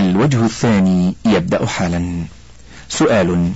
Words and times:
الوجه 0.00 0.44
الثاني 0.44 1.14
يبدأ 1.24 1.66
حالا. 1.66 2.24
سؤال. 2.88 3.52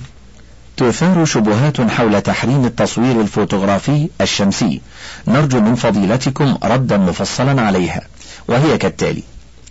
تثار 0.77 1.25
شبهات 1.25 1.81
حول 1.81 2.21
تحريم 2.21 2.65
التصوير 2.65 3.21
الفوتوغرافي 3.21 4.09
الشمسي. 4.21 4.81
نرجو 5.27 5.59
من 5.59 5.75
فضيلتكم 5.75 6.57
ردا 6.63 6.97
مفصلا 6.97 7.61
عليها. 7.61 8.01
وهي 8.47 8.77
كالتالي. 8.77 9.23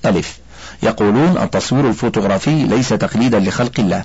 ألف. 0.07 0.39
يقولون 0.83 1.39
التصوير 1.39 1.89
الفوتوغرافي 1.89 2.65
ليس 2.65 2.89
تقليدا 2.89 3.41
لخلق 3.41 3.81
الله 3.81 4.05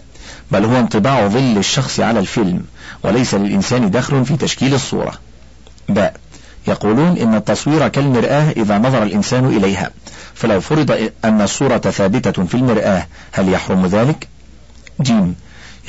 بل 0.52 0.66
هو 0.66 0.80
انطباع 0.80 1.28
ظل 1.28 1.58
الشخص 1.58 2.00
على 2.00 2.20
الفيلم 2.20 2.64
وليس 3.04 3.34
للإنسان 3.34 3.92
دخل 3.92 4.26
في 4.26 4.38
تشكيل 4.38 4.74
الصورة. 4.74 5.14
باء. 5.90 6.16
يقولون 6.68 7.18
إن 7.18 7.36
التصوير 7.36 7.88
كالمرآة 7.88 8.52
إذا 8.52 8.78
نظر 8.78 9.04
الإنسان 9.04 9.46
إليها. 9.46 9.92
فلو 10.34 10.60
فرض 10.60 11.10
أن 11.26 11.42
الصورة 11.42 11.78
ثابتة 11.78 12.46
في 12.46 12.54
المرآة 12.56 13.08
هل 13.32 13.50
يحرم 13.50 13.86
ذلك؟ 13.86 14.28
جيم. 15.02 15.36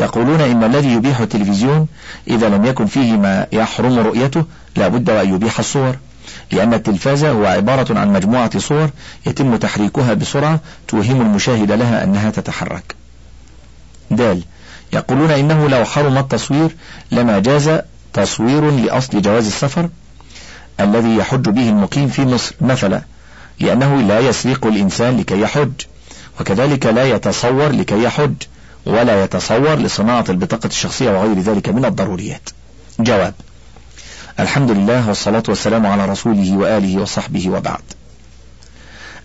يقولون 0.01 0.41
إن 0.41 0.65
الذي 0.65 0.89
يبيح 0.93 1.21
التلفزيون 1.21 1.87
إذا 2.29 2.49
لم 2.49 2.65
يكن 2.65 2.87
فيه 2.87 3.13
ما 3.13 3.47
يحرم 3.53 3.99
رؤيته 3.99 4.45
لا 4.77 4.89
بد 4.89 5.11
وأن 5.11 5.35
يبيح 5.35 5.59
الصور. 5.59 5.97
لأن 6.53 6.75
التلفاز 6.75 7.25
هو 7.25 7.45
عبارة 7.45 7.99
عن 7.99 8.13
مجموعة 8.13 8.59
صور 8.59 8.91
يتم 9.27 9.57
تحريكها 9.57 10.15
بسرعة 10.15 10.61
توهم 10.89 11.21
المشاهد 11.21 11.73
لها 11.73 12.05
أنها 12.05 12.31
تتحرك. 12.31 12.95
دال. 14.11 14.43
يقولون 14.93 15.31
إنه 15.31 15.69
لو 15.69 15.85
حرم 15.85 16.19
التصوير 16.19 16.77
لما 17.13 17.39
جاز 17.39 17.71
تصوير 18.13 18.71
لأصل 18.71 19.23
جواز 19.23 19.47
السفر. 19.47 19.89
الذي 20.81 21.17
يحج 21.17 21.49
به 21.49 21.69
المقيم 21.69 22.09
في 22.09 22.25
مصر 22.25 22.55
مثلا 22.61 23.03
لأنه 23.61 24.01
لا 24.01 24.21
يسرق 24.21 24.67
الإنسان 24.67 25.17
لكي 25.17 25.41
يحج 25.41 25.73
وكذلك 26.41 26.87
لا 26.87 27.05
يتصور 27.05 27.69
لكي 27.69 28.03
يحج 28.03 28.35
ولا 28.87 29.25
يتصور 29.25 29.75
لصناعة 29.75 30.25
البطاقة 30.29 30.67
الشخصية 30.67 31.11
وغير 31.11 31.41
ذلك 31.41 31.69
من 31.69 31.85
الضروريات. 31.85 32.51
جواب 33.01 33.35
الحمد 34.41 34.71
لله 34.71 35.09
والصلاة 35.09 35.43
والسلام 35.49 35.87
على 35.87 36.07
رسوله 36.07 36.57
وآله 36.57 37.03
وصحبه 37.03 37.51
وبعد. 37.51 37.83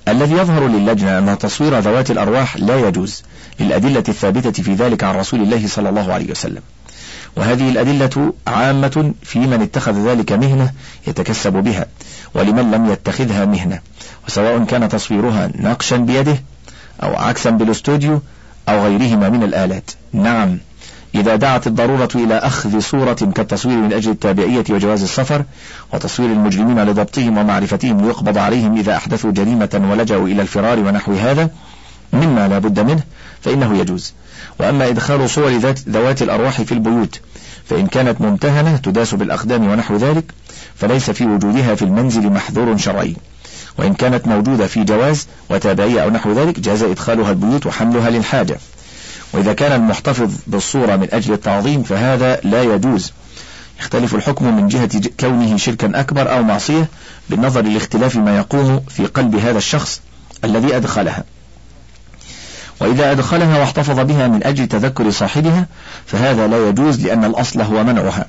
الذي 0.07 0.33
يظهر 0.33 0.67
للجنة 0.67 1.17
أن 1.19 1.37
تصوير 1.37 1.79
ذوات 1.79 2.11
الأرواح 2.11 2.57
لا 2.57 2.87
يجوز 2.87 3.23
للأدلة 3.59 4.03
الثابتة 4.09 4.63
في 4.63 4.73
ذلك 4.73 5.03
عن 5.03 5.15
رسول 5.15 5.41
الله 5.41 5.67
صلى 5.67 5.89
الله 5.89 6.13
عليه 6.13 6.31
وسلم. 6.31 6.61
وهذه 7.35 7.69
الأدلة 7.69 8.33
عامة 8.47 9.13
في 9.23 9.39
من 9.39 9.61
اتخذ 9.61 10.09
ذلك 10.09 10.31
مهنة 10.31 10.71
يتكسب 11.07 11.53
بها 11.53 11.85
ولمن 12.33 12.71
لم 12.71 12.91
يتخذها 12.91 13.45
مهنة 13.45 13.79
وسواء 14.27 14.63
كان 14.63 14.89
تصويرها 14.89 15.49
نقشا 15.55 15.97
بيده 15.97 16.43
أو 17.03 17.15
عكسا 17.15 17.49
بالاستوديو 17.49 18.21
أو 18.69 18.85
غيرهما 18.85 19.29
من 19.29 19.43
الآلات. 19.43 19.91
نعم 20.13 20.57
إذا 21.15 21.35
دعت 21.35 21.67
الضرورة 21.67 22.09
إلى 22.15 22.37
أخذ 22.37 22.79
صورة 22.79 23.13
كالتصوير 23.13 23.77
من 23.77 23.93
أجل 23.93 24.11
التابعية 24.11 24.63
وجواز 24.69 25.03
السفر 25.03 25.43
وتصوير 25.93 26.31
المجرمين 26.31 26.83
لضبطهم 26.83 27.37
ومعرفتهم 27.37 28.05
ليقبض 28.05 28.37
عليهم 28.37 28.77
إذا 28.77 28.95
أحدثوا 28.95 29.31
جريمة 29.31 29.87
ولجأوا 29.91 30.27
إلى 30.27 30.41
الفرار 30.41 30.79
ونحو 30.79 31.13
هذا 31.13 31.49
مما 32.15 32.47
لا 32.47 32.59
بد 32.59 32.79
منه 32.79 33.03
فإنه 33.41 33.77
يجوز. 33.77 34.13
وأما 34.59 34.89
إدخال 34.89 35.29
صور 35.29 35.57
ذات 35.57 35.79
ذوات 35.89 36.21
الأرواح 36.21 36.61
في 36.61 36.71
البيوت 36.71 37.19
فإن 37.69 37.87
كانت 37.87 38.21
ممتهنة 38.21 38.77
تداس 38.77 39.15
بالأقدام 39.15 39.67
ونحو 39.67 39.95
ذلك 39.95 40.23
فليس 40.75 41.09
في 41.09 41.25
وجودها 41.25 41.75
في 41.75 41.81
المنزل 41.81 42.29
محذور 42.29 42.77
شرعي. 42.77 43.15
وإن 43.77 43.93
كانت 43.93 44.27
موجودة 44.27 44.67
في 44.67 44.83
جواز 44.83 45.27
وتابعية 45.49 46.03
أو 46.03 46.09
نحو 46.09 46.33
ذلك 46.33 46.59
جاز 46.59 46.83
إدخالها 46.83 47.31
البيوت 47.31 47.65
وحملها 47.65 48.09
للحاجة. 48.09 48.57
وإذا 49.33 49.53
كان 49.53 49.71
المحتفظ 49.81 50.31
بالصورة 50.47 50.95
من 50.95 51.07
أجل 51.11 51.33
التعظيم 51.33 51.83
فهذا 51.83 52.39
لا 52.43 52.63
يجوز. 52.63 53.11
يختلف 53.79 54.15
الحكم 54.15 54.55
من 54.55 54.67
جهة 54.67 54.89
كونه 55.19 55.57
شركا 55.57 55.99
أكبر 55.99 56.31
أو 56.31 56.43
معصية 56.43 56.87
بالنظر 57.29 57.61
لاختلاف 57.61 58.15
ما 58.15 58.37
يقوم 58.37 58.81
في 58.89 59.05
قلب 59.05 59.35
هذا 59.35 59.57
الشخص 59.57 60.01
الذي 60.43 60.75
أدخلها. 60.75 61.23
وإذا 62.81 63.11
أدخلها 63.11 63.59
واحتفظ 63.59 63.99
بها 63.99 64.27
من 64.27 64.43
أجل 64.43 64.67
تذكر 64.67 65.11
صاحبها 65.11 65.67
فهذا 66.05 66.47
لا 66.47 66.69
يجوز 66.69 67.05
لأن 67.05 67.25
الأصل 67.25 67.61
هو 67.61 67.83
منعها 67.83 68.25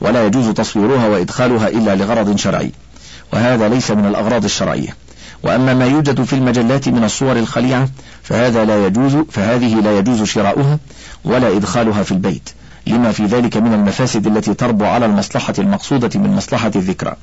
ولا 0.00 0.26
يجوز 0.26 0.48
تصويرها 0.48 1.08
وإدخالها 1.08 1.68
إلا 1.68 1.94
لغرض 1.94 2.36
شرعي 2.36 2.72
وهذا 3.32 3.68
ليس 3.68 3.90
من 3.90 4.06
الأغراض 4.06 4.44
الشرعية. 4.44 4.96
وأما 5.42 5.74
ما 5.74 5.86
يوجد 5.86 6.24
في 6.24 6.32
المجلات 6.32 6.88
من 6.88 7.04
الصور 7.04 7.36
الخليعة 7.36 7.88
فهذا 8.22 8.64
لا 8.64 8.86
يجوز 8.86 9.16
فهذه 9.30 9.74
لا 9.80 9.98
يجوز 9.98 10.22
شراؤها 10.22 10.78
ولا 11.24 11.56
إدخالها 11.56 12.02
في 12.02 12.12
البيت 12.12 12.48
لما 12.86 13.12
في 13.12 13.26
ذلك 13.26 13.56
من 13.56 13.74
المفاسد 13.74 14.26
التي 14.26 14.54
تربو 14.54 14.84
على 14.84 15.06
المصلحة 15.06 15.54
المقصودة 15.58 16.20
من 16.20 16.30
مصلحة 16.30 16.70
الذكرى. 16.76 17.16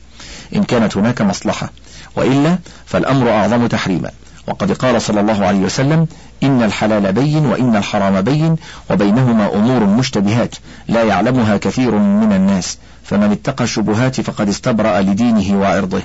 إن 0.55 0.63
كانت 0.63 0.97
هناك 0.97 1.21
مصلحة 1.21 1.71
وإلا 2.15 2.57
فالأمر 2.85 3.29
أعظم 3.29 3.67
تحريما. 3.67 4.11
وقد 4.49 4.71
قال 4.71 5.01
صلى 5.01 5.19
الله 5.19 5.45
عليه 5.45 5.59
وسلم 5.59 6.07
إن 6.43 6.63
الحلال 6.63 7.13
بين 7.13 7.45
وإن 7.45 7.75
الحرام 7.75 8.21
بين 8.21 8.55
وبينهما 8.89 9.53
أمور 9.53 9.83
مشتبهات 9.83 10.55
لا 10.87 11.03
يعلمها 11.03 11.57
كثير 11.57 11.91
من 11.95 12.33
الناس 12.33 12.77
فمن 13.03 13.31
اتقى 13.31 13.63
الشبهات 13.63 14.21
فقد 14.21 14.49
استبرأ 14.49 15.01
لدينه 15.01 15.59
وعرضه 15.59 16.01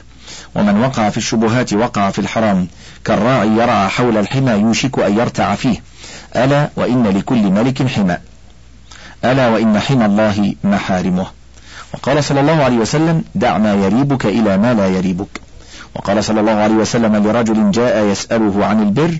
ومن 0.55 0.81
وقع 0.81 1.11
في 1.11 1.17
الشبهات 1.17 1.73
وقع 1.73 2.11
في 2.11 2.19
الحرام 2.19 2.69
كالراعي 3.05 3.49
يرعى 3.49 3.89
حول 3.89 4.17
الحمى 4.17 4.53
يوشك 4.53 4.99
أن 4.99 5.19
يرتع 5.19 5.55
فيه 5.55 5.83
ألا 6.37 6.71
وإن 6.77 7.07
لكل 7.07 7.43
ملك 7.43 7.87
حمى 7.87 8.19
ألا 9.25 9.49
وإن 9.49 9.81
حمى 9.81 10.07
الله 10.07 10.55
محارمه. 10.65 11.27
وقال 11.95 12.25
صلى 12.25 12.41
الله 12.41 12.65
عليه 12.65 12.77
وسلم 12.77 13.25
دع 13.35 13.59
ما 13.59 13.75
يريبك 13.75 14.27
إلى 14.27 14.59
ما 14.59 14.75
لا 14.75 14.87
يريبك. 14.89 15.44
وقال 15.95 16.25
صلى 16.25 16.41
الله 16.41 16.53
عليه 16.53 16.75
وسلم 16.75 17.17
لرجل 17.17 17.71
جاء 17.71 18.05
يسأله 18.05 18.67
عن 18.67 18.83
البر 18.83 19.19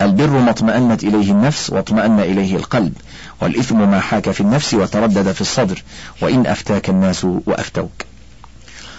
البر 0.00 0.30
ما 0.30 0.50
اطمأنت 0.50 1.04
إليه 1.04 1.30
النفس 1.32 1.70
واطمأن 1.70 2.20
إليه 2.20 2.56
القلب 2.56 2.92
والإثم 3.40 3.90
ما 3.90 4.00
حاك 4.00 4.30
في 4.30 4.40
النفس 4.40 4.74
وتردد 4.74 5.32
في 5.32 5.40
الصدر 5.40 5.82
وإن 6.22 6.46
أفتاك 6.46 6.90
الناس 6.90 7.24
وأفتوك. 7.24 7.90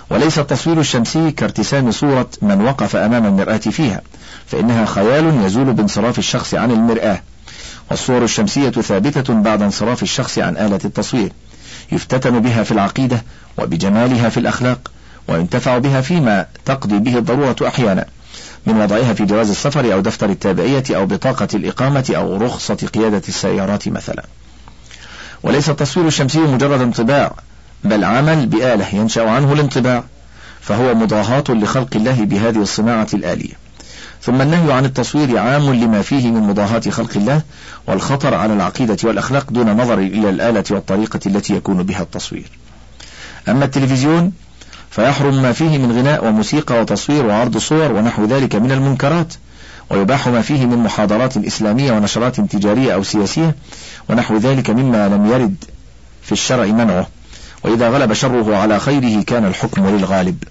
وليس 0.10 0.40
التصوير 0.40 0.80
الشمسي 0.80 1.32
كارتسام 1.32 1.92
صورة 1.92 2.30
من 2.42 2.62
وقف 2.62 2.96
أمام 2.96 3.26
المرآة 3.26 3.58
فيها 3.58 4.02
فإنها 4.48 4.86
خيال 4.86 5.46
يزول 5.46 5.74
بانصراف 5.74 6.20
الشخص 6.20 6.54
عن 6.54 6.72
المرآة. 6.72 7.22
والصور 7.92 8.24
الشمسية 8.24 8.70
ثابتة 8.70 9.34
بعد 9.34 9.62
انصراف 9.62 10.04
الشخص 10.04 10.38
عن 10.40 10.58
آلة 10.58 10.80
التصوير. 10.86 11.32
يفتتن 11.92 12.40
بها 12.40 12.64
في 12.64 12.72
العقيدة 12.72 13.24
وبجمالها 13.58 14.30
في 14.30 14.40
الأخلاق 14.40 14.92
وينتفع 15.28 15.78
بها 15.78 16.02
فيما 16.02 16.46
تقضي 16.66 17.00
به 17.00 17.18
الضرورة 17.18 17.56
أحيانا 17.68 18.06
من 18.66 18.82
وضعها 18.82 19.14
في 19.14 19.26
جواز 19.26 19.50
السفر 19.50 19.94
أو 19.94 20.00
دفتر 20.00 20.30
التابعية 20.30 20.84
أو 20.92 21.06
بطاقة 21.06 21.48
الإقامة 21.54 22.14
أو 22.16 22.38
رخصة 22.38 22.76
قيادة 22.76 23.22
السيارات 23.28 23.88
مثلا. 23.88 24.24
وليس 25.44 25.70
التصوير 25.70 26.08
الشمسي 26.08 26.40
مجرد 26.40 26.82
انطباع 26.82 27.34
بل 27.84 28.04
عمل 28.04 28.46
بآلة 28.46 28.96
ينشأ 28.96 29.30
عنه 29.30 29.54
الانطباع 29.54 30.04
فهو 30.62 30.96
مضاهاة 30.96 31.44
لخلق 31.50 31.96
الله 31.96 32.26
بهذه 32.26 32.62
الصناعة 32.62 33.08
الآلية. 33.14 33.54
ثم 34.22 34.42
النهي 34.42 34.74
عن 34.74 34.86
التصوير 34.86 35.38
عام 35.38 35.74
لما 35.74 36.02
فيه 36.02 36.32
من 36.32 36.42
مضاهاة 36.42 36.90
خلق 36.90 37.12
الله 37.16 37.42
والخطر 37.88 38.34
على 38.34 38.54
العقيدة 38.54 38.98
والأخلاق 39.04 39.52
دون 39.52 39.72
نظر 39.82 40.00
إلى 40.00 40.30
الآلة 40.30 40.64
والطريقة 40.72 41.20
التي 41.26 41.56
يكون 41.56 41.84
بها 41.84 42.02
التصوير. 42.02 42.50
أما 43.50 43.66
التلفزيون 43.66 44.32
فيحرم 44.92 45.42
ما 45.42 45.52
فيه 45.52 45.78
من 45.78 45.92
غناء 45.92 46.26
وموسيقى 46.26 46.82
وتصوير 46.82 47.26
وعرض 47.26 47.58
صور 47.58 47.92
ونحو 47.92 48.26
ذلك 48.26 48.56
من 48.56 48.72
المنكرات 48.72 49.34
ويباح 49.90 50.28
ما 50.28 50.42
فيه 50.42 50.66
من 50.66 50.78
محاضرات 50.78 51.38
إسلامية 51.38 51.92
ونشرات 51.92 52.42
تجارية 52.42 52.94
أو 52.94 53.04
سياسية 53.04 53.56
ونحو 54.10 54.38
ذلك 54.38 54.70
مما 54.70 55.08
لم 55.08 55.26
يرد 55.26 55.56
في 56.22 56.32
الشرع 56.32 56.66
منعه. 56.66 57.08
وإذا 57.64 57.90
غلب 57.90 58.14
شره 58.14 58.58
على 58.58 58.80
خيره 58.80 59.24
كان 59.24 59.46
الحكم 59.46 59.88
للغالب. 59.88 60.44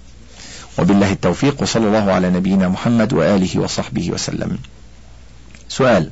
وبالله 0.79 1.11
التوفيق 1.11 1.61
وصلى 1.61 1.87
الله 1.87 2.11
على 2.11 2.29
نبينا 2.29 2.67
محمد 2.67 3.13
وآله 3.13 3.59
وصحبه 3.59 4.11
وسلم. 4.11 4.57
سؤال 5.69 6.09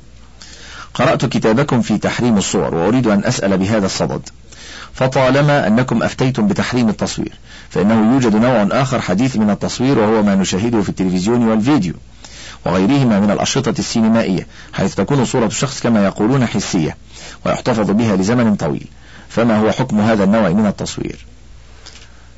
قرأت 0.94 1.26
كتابكم 1.26 1.82
في 1.82 1.98
تحريم 1.98 2.38
الصور 2.38 2.76
وأريد 2.76 3.08
أن 3.08 3.26
أسأل 3.26 3.58
بهذا 3.58 3.86
الصدد. 3.86 4.30
فطالما 5.00 5.68
أنكم 5.68 6.04
أفتيتم 6.04 6.48
بتحريم 6.48 6.90
التصوير 6.90 7.34
فإنه 7.70 8.14
يوجد 8.14 8.36
نوع 8.36 8.82
آخر 8.82 9.02
حديث 9.02 9.38
من 9.38 9.50
التصوير 9.50 10.00
وهو 10.00 10.24
ما 10.24 10.36
نشاهده 10.36 10.82
في 10.82 10.90
التلفزيون 10.90 11.48
والفيديو 11.48 11.94
وغيرهما 12.66 13.20
من 13.20 13.32
الأشرطة 13.32 13.74
السينمائية 13.80 14.48
حيث 14.74 14.96
تكون 14.96 15.26
صورة 15.26 15.46
الشخص 15.46 15.80
كما 15.80 16.06
يقولون 16.06 16.46
حسية 16.46 16.98
ويحتفظ 17.46 17.92
بها 17.92 18.16
لزمن 18.16 18.56
طويل. 18.56 18.88
فما 19.30 19.60
هو 19.60 19.72
حكم 19.72 20.00
هذا 20.00 20.24
النوع 20.24 20.50
من 20.50 20.66
التصوير؟ 20.66 21.26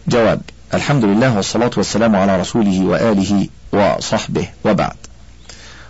جواب 0.07 0.41
الحمد 0.73 1.05
لله 1.05 1.35
والصلاة 1.35 1.71
والسلام 1.77 2.15
على 2.15 2.39
رسوله 2.39 2.85
وآله 2.85 3.47
وصحبه 3.73 4.47
وبعد. 4.65 4.95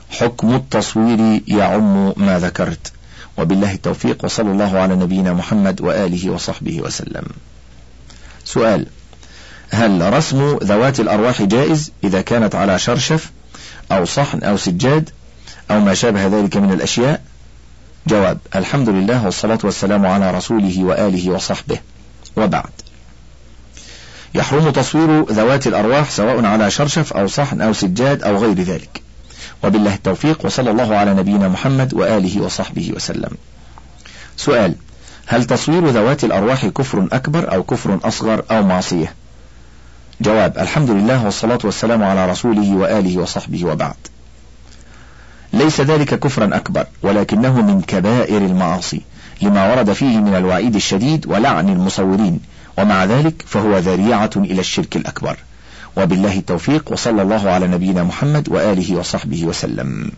حكم 0.09 0.56
التصوير 0.56 1.41
يعم 1.47 2.13
ما 2.18 2.39
ذكرت. 2.39 2.91
وبالله 3.38 3.74
التوفيق 3.74 4.25
وصلى 4.25 4.51
الله 4.51 4.80
على 4.80 4.95
نبينا 4.95 5.33
محمد 5.33 5.81
وآله 5.81 6.30
وصحبه 6.30 6.81
وسلم. 6.81 7.24
سؤال 8.45 8.88
هل 9.69 10.13
رسم 10.13 10.57
ذوات 10.63 11.00
الأرواح 11.00 11.42
جائز 11.42 11.92
إذا 12.04 12.22
كانت 12.22 12.56
على 12.56 12.80
شرشف 12.80 13.31
أو 13.92 14.06
صحن 14.06 14.44
أو 14.44 14.57
سجاد 14.57 15.10
أو 15.72 15.80
ما 15.80 15.94
شابه 15.94 16.28
ذلك 16.28 16.57
من 16.57 16.72
الأشياء؟ 16.72 17.22
جواب 18.07 18.38
الحمد 18.56 18.89
لله 18.89 19.25
والصلاة 19.25 19.60
والسلام 19.63 20.06
على 20.06 20.31
رسوله 20.31 20.83
وآله 20.83 21.31
وصحبه. 21.31 21.80
وبعد 22.38 22.69
يحرم 24.36 24.69
تصوير 24.69 25.31
ذوات 25.31 25.68
الأرواح 25.68 26.12
سواء 26.12 26.45
على 26.45 26.72
شرشف 26.72 27.13
أو 27.13 27.28
صحن 27.28 27.62
أو 27.62 27.74
سجاد 27.74 28.24
أو 28.24 28.38
غير 28.38 28.62
ذلك. 28.62 29.00
وبالله 29.63 29.93
التوفيق 29.93 30.45
وصلى 30.45 30.71
الله 30.71 30.95
على 30.95 31.13
نبينا 31.13 31.47
محمد 31.47 31.93
وآله 31.93 32.41
وصحبه 32.41 32.91
وسلم. 32.95 33.31
سؤال 34.37 34.75
هل 35.25 35.45
تصوير 35.45 35.87
ذوات 35.87 36.23
الأرواح 36.23 36.65
كفر 36.65 37.07
أكبر 37.11 37.53
أو 37.53 37.63
كفر 37.63 37.99
أصغر 38.03 38.43
أو 38.51 38.63
معصية؟ 38.63 39.13
جواب 40.21 40.57
الحمد 40.57 40.89
لله 40.89 41.25
والصلاة 41.25 41.59
والسلام 41.63 42.03
على 42.03 42.31
رسوله 42.31 42.75
وآله 42.75 43.17
وصحبه 43.17 43.65
وبعد. 43.65 43.95
ليس 45.53 45.81
ذلك 45.81 46.19
كفرا 46.19 46.55
أكبر 46.55 46.85
ولكنه 47.03 47.61
من 47.61 47.81
كبائر 47.81 48.37
المعاصي 48.37 49.01
لما 49.41 49.73
ورد 49.73 49.93
فيه 49.93 50.17
من 50.17 50.35
الوعيد 50.35 50.75
الشديد 50.75 51.27
ولعن 51.27 51.69
المصورين 51.69 52.39
ومع 52.77 53.05
ذلك 53.05 53.43
فهو 53.47 53.77
ذريعة 53.77 54.29
إلى 54.35 54.59
الشرك 54.59 54.95
الأكبر. 54.95 55.37
وبالله 55.97 56.38
التوفيق 56.38 56.91
وصلى 56.91 57.21
الله 57.21 57.49
على 57.49 57.67
نبينا 57.67 58.03
محمد 58.03 58.49
وآله 58.49 58.95
وصحبه 58.95 59.45
وسلم. 59.45 60.11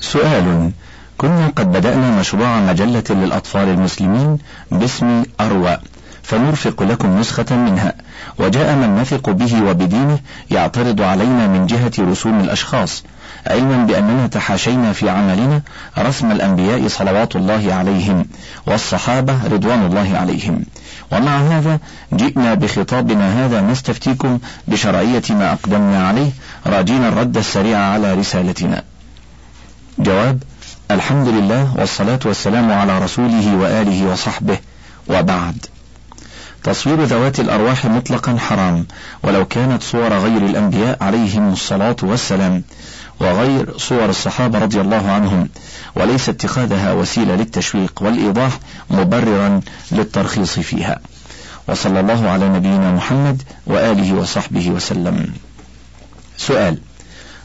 سؤال 0.00 0.70
كنا 1.18 1.46
قد 1.56 1.72
بدأنا 1.72 2.20
مشروع 2.20 2.60
مجلة 2.60 3.04
للأطفال 3.10 3.68
المسلمين 3.68 4.38
باسم 4.70 5.22
أروى 5.40 5.78
فنرفق 6.22 6.82
لكم 6.82 7.18
نسخة 7.20 7.56
منها 7.56 7.94
وجاء 8.38 8.76
من 8.76 8.96
نثق 9.00 9.30
به 9.30 9.62
وبدينه 9.62 10.18
يعترض 10.50 11.00
علينا 11.00 11.46
من 11.46 11.66
جهة 11.66 11.92
رسوم 11.98 12.40
الأشخاص 12.40 13.04
علما 13.46 13.86
بأننا 13.86 14.26
تحاشينا 14.26 14.92
في 14.92 15.10
عملنا 15.10 15.62
رسم 15.98 16.32
الأنبياء 16.32 16.88
صلوات 16.88 17.36
الله 17.36 17.74
عليهم 17.74 18.26
والصحابة 18.66 19.46
رضوان 19.46 19.86
الله 19.86 20.18
عليهم. 20.18 20.64
ومع 21.12 21.36
هذا 21.36 21.78
جئنا 22.12 22.54
بخطابنا 22.54 23.46
هذا 23.46 23.60
نستفتيكم 23.60 24.38
بشرعية 24.68 25.22
ما 25.30 25.52
أقدمنا 25.52 26.08
عليه 26.08 26.30
راجين 26.66 27.04
الرد 27.04 27.36
السريع 27.36 27.78
على 27.78 28.14
رسالتنا. 28.14 28.82
جواب 29.98 30.42
الحمد 30.90 31.28
لله 31.28 31.74
والصلاة 31.78 32.20
والسلام 32.24 32.72
على 32.72 32.98
رسوله 32.98 33.56
وآله 33.56 34.12
وصحبه. 34.12 34.58
وبعد 35.08 35.66
تصوير 36.62 37.04
ذوات 37.04 37.40
الأرواح 37.40 37.86
مطلقا 37.86 38.36
حرام 38.38 38.86
ولو 39.22 39.44
كانت 39.44 39.82
صور 39.82 40.12
غير 40.12 40.46
الأنبياء 40.46 40.98
عليهم 41.00 41.52
الصلاة 41.52 41.96
والسلام. 42.02 42.62
وغير 43.20 43.78
صور 43.78 44.10
الصحابة 44.10 44.58
رضي 44.58 44.80
الله 44.80 45.10
عنهم 45.10 45.48
وليس 45.96 46.28
اتخاذها 46.28 46.92
وسيلة 46.92 47.34
للتشويق 47.34 48.02
والإيضاح 48.02 48.58
مبررا 48.90 49.60
للترخيص 49.92 50.58
فيها. 50.58 51.00
وصلى 51.68 52.00
الله 52.00 52.30
على 52.30 52.48
نبينا 52.48 52.92
محمد 52.92 53.42
وآله 53.66 54.14
وصحبه 54.14 54.70
وسلم. 54.70 55.32
سؤال 56.36 56.78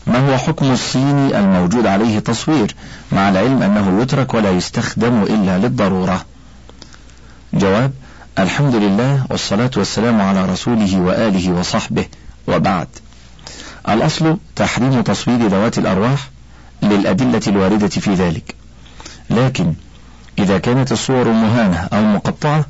ما 0.07 0.29
هو 0.29 0.37
حكم 0.37 0.71
الصيني 0.71 1.39
الموجود 1.39 1.85
عليه 1.85 2.19
تصوير 2.19 2.75
مع 3.11 3.29
العلم 3.29 3.63
أنه 3.63 4.01
يترك 4.01 4.33
ولا 4.33 4.51
يستخدم 4.51 5.23
إلا 5.23 5.57
للضرورة؟ 5.57 6.25
جواب 7.53 7.91
الحمد 8.39 8.75
لله 8.75 9.25
والصلاة 9.29 9.71
والسلام 9.77 10.21
على 10.21 10.45
رسوله 10.45 10.99
وآله 10.99 11.51
وصحبه. 11.51 12.05
وبعد 12.47 12.87
الأصل 13.89 14.37
تحريم 14.55 15.01
تصوير 15.01 15.47
ذوات 15.47 15.77
الأرواح 15.77 16.29
للأدلة 16.83 17.41
الواردة 17.47 17.87
في 17.87 18.13
ذلك. 18.13 18.55
لكن 19.29 19.73
إذا 20.39 20.57
كانت 20.57 20.91
الصور 20.91 21.31
مهانة 21.31 21.77
أو 21.77 22.01
مقطعة 22.01 22.65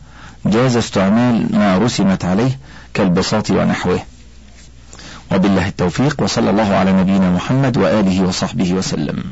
جاز 0.45 0.77
استعمال 0.77 1.56
ما 1.57 1.77
رسمت 1.77 2.25
عليه 2.25 2.60
كالبساط 2.94 3.51
ونحوه. 3.51 4.00
وبالله 5.31 5.68
التوفيق 5.68 6.21
وصلى 6.21 6.50
الله 6.50 6.75
على 6.75 6.92
نبينا 6.92 7.31
محمد 7.31 7.77
وآله 7.77 8.21
وصحبه 8.21 8.74
وسلم. 8.74 9.24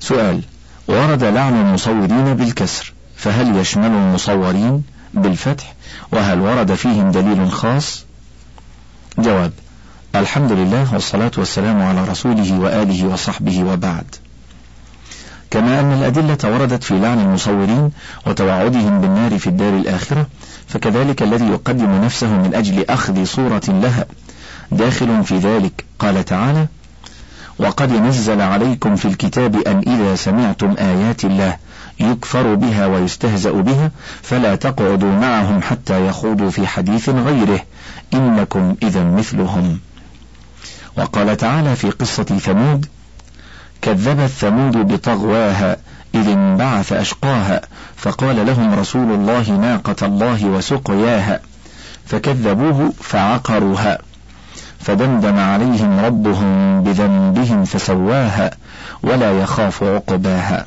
سؤال 0.00 0.42
ورد 0.88 1.24
لعن 1.24 1.60
المصورين 1.60 2.34
بالكسر 2.34 2.92
فهل 3.16 3.56
يشمل 3.56 3.86
المصورين 3.86 4.82
بالفتح؟ 5.14 5.74
وهل 6.12 6.40
ورد 6.40 6.74
فيهم 6.74 7.10
دليل 7.10 7.52
خاص؟ 7.52 8.04
جواب 9.18 9.52
الحمد 10.14 10.52
لله 10.52 10.94
والصلاة 10.94 11.30
والسلام 11.38 11.82
على 11.82 12.04
رسوله 12.04 12.58
وآله 12.58 13.06
وصحبه 13.06 13.64
وبعد. 13.64 14.04
كما 15.50 15.80
أن 15.80 15.92
الأدلة 15.92 16.38
وردت 16.44 16.84
في 16.84 16.98
لعن 16.98 17.20
المصورين 17.20 17.90
وتوعدهم 18.26 19.00
بالنار 19.00 19.38
في 19.38 19.46
الدار 19.46 19.76
الآخرة 19.76 20.26
فكذلك 20.66 21.22
الذي 21.22 21.44
يقدم 21.44 22.04
نفسه 22.04 22.26
من 22.26 22.54
أجل 22.54 22.84
أخذ 22.90 23.24
صورة 23.24 23.62
لها 23.68 24.06
داخل 24.72 25.24
في 25.24 25.38
ذلك. 25.38 25.84
قال 25.98 26.24
تعالى 26.24 26.66
وقد 27.58 27.92
نزل 27.92 28.40
عليكم 28.40 28.96
في 28.96 29.04
الكتاب 29.08 29.56
أن 29.56 29.78
إذا 29.86 30.14
سمعتم 30.14 30.74
آيات 30.78 31.24
الله 31.24 31.56
يكفر 32.00 32.54
بها 32.54 32.86
ويستهزأ 32.86 33.50
بها 33.50 33.90
فلا 34.22 34.54
تقعدوا 34.54 35.12
معهم 35.12 35.62
حتى 35.62 36.06
يخوضوا 36.06 36.50
في 36.50 36.66
حديث 36.66 37.08
غيره 37.08 37.60
إنكم 38.14 38.74
إذا 38.82 39.04
مثلهم. 39.04 39.78
وقال 40.96 41.36
تعالى 41.36 41.76
في 41.76 41.90
قصة 41.90 42.24
ثمود 42.24 42.86
كذبت 43.82 44.30
ثمود 44.30 44.76
بطغواها 44.76 45.76
إذ 46.14 46.28
انبعث 46.28 46.92
أشقاها 46.92 47.60
فقال 47.96 48.46
لهم 48.46 48.74
رسول 48.74 49.12
الله 49.12 49.50
ناقة 49.50 50.06
الله 50.06 50.44
وسقياها 50.44 51.40
فكذبوه 52.06 52.92
فعقروها 53.00 53.98
فدمدم 54.80 55.38
عليهم 55.38 56.00
ربهم 56.00 56.82
بذنبهم 56.82 57.64
فسواها 57.64 58.50
ولا 59.02 59.42
يخاف 59.42 59.82
عقباها. 59.82 60.66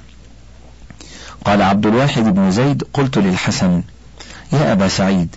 قال 1.45 1.61
عبد 1.61 1.85
الواحد 1.85 2.23
بن 2.23 2.51
زيد 2.51 2.83
قلت 2.93 3.17
للحسن 3.17 3.83
يا 4.53 4.71
أبا 4.71 4.87
سعيد 4.87 5.35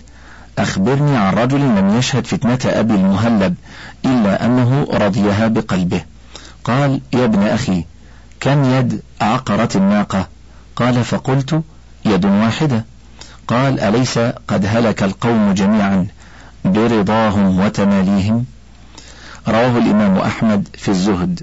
أخبرني 0.57 1.17
عن 1.17 1.33
رجل 1.33 1.59
لم 1.59 1.97
يشهد 1.97 2.27
فتنة 2.27 2.59
أبي 2.65 2.93
المهلب 2.93 3.55
إلا 4.05 4.45
أنه 4.45 4.87
رضيها 4.93 5.47
بقلبه. 5.47 6.01
قال 6.63 7.01
يا 7.13 7.25
ابن 7.25 7.43
أخي 7.47 7.85
كم 8.39 8.63
يد 8.63 9.01
عقرت 9.21 9.75
الناقة 9.75 10.27
قال 10.75 11.03
فقلت 11.03 11.61
يد 12.05 12.25
واحدة. 12.25 12.85
قال 13.47 13.79
أليس 13.79 14.19
قد 14.47 14.65
هلك 14.65 15.03
القوم 15.03 15.53
جميعا 15.53 16.07
برضاهم 16.65 17.59
وتماليهم 17.59 18.45
رواه 19.47 19.77
الإمام 19.77 20.17
أحمد 20.17 20.67
في 20.77 20.89
الزهد. 20.89 21.41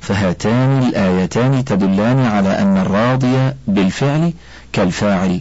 فهاتان 0.00 0.82
الآيتان 0.82 1.64
تدلان 1.64 2.24
على 2.24 2.58
أن 2.58 2.76
الراضي 2.76 3.52
بالفعل 3.68 4.32
كالفاعل 4.72 5.40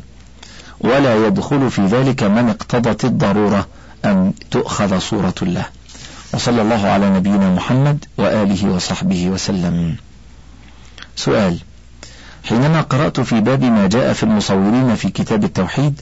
ولا 0.84 1.28
يدخل 1.28 1.72
في 1.72 1.86
ذلك 1.86 2.24
من 2.24 2.50
اقتضت 2.50 3.06
الضرورة 3.06 3.68
أن 4.06 4.34
تؤخذ 4.52 5.00
صورة 5.00 5.36
له 5.42 5.66
وصلى 6.34 6.62
الله 6.62 6.88
على 6.88 7.10
نبينا 7.10 7.50
محمد 7.50 8.06
وآله 8.18 8.70
وصحبه 8.70 9.28
وسلم. 9.30 9.96
سؤال 11.16 11.58
حينما 12.44 12.82
قرأت 12.82 13.20
في 13.20 13.42
باب 13.42 13.64
ما 13.64 13.88
جاء 13.88 14.14
في 14.14 14.24
المصورين 14.24 14.96
في 14.96 15.10
كتاب 15.10 15.44
التوحيد 15.44 16.02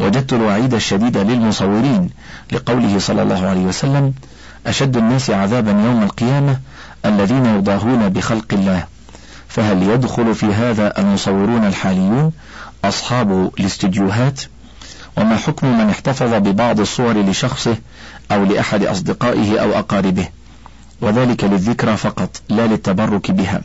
وجدت 0.00 0.32
الوعيد 0.32 0.74
الشديد 0.74 1.16
للمصورين 1.16 2.10
لقوله 2.52 2.98
صلى 2.98 3.22
الله 3.22 3.46
عليه 3.46 3.60
وسلم 3.60 4.14
أشد 4.66 4.96
الناس 4.96 5.30
عذابا 5.30 5.70
يوم 5.70 6.02
القيامة 6.02 6.58
الذين 7.04 7.46
يضاهون 7.46 8.08
بخلق 8.08 8.46
الله. 8.52 8.84
فهل 9.48 9.82
يدخل 9.82 10.34
في 10.34 10.46
هذا 10.46 10.98
المصورون 10.98 11.66
الحاليون 11.66 12.32
أصحاب 12.84 13.50
الاستديوهات 13.60 14.40
وما 15.16 15.36
حكم 15.36 15.78
من 15.78 15.90
احتفظ 15.90 16.34
ببعض 16.34 16.80
الصور 16.80 17.20
لشخصه 17.22 17.76
أو 18.32 18.44
لأحد 18.44 18.84
أصدقائه 18.84 19.58
أو 19.58 19.78
أقاربه. 19.78 20.28
وذلك 21.00 21.44
للذكرى 21.44 21.96
فقط 21.96 22.42
لا 22.48 22.66
للتبرك 22.66 23.30
بها. 23.30 23.62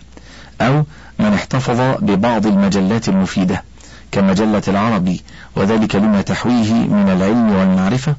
أو 0.61 0.83
من 1.19 1.33
احتفظ 1.33 1.79
ببعض 2.01 2.45
المجلات 2.45 3.09
المفيدة 3.09 3.63
كمجلة 4.11 4.61
العربي 4.67 5.21
وذلك 5.55 5.95
لما 5.95 6.21
تحويه 6.21 6.73
من 6.73 7.09
العلم 7.09 7.51
والمعرفة 7.51 8.15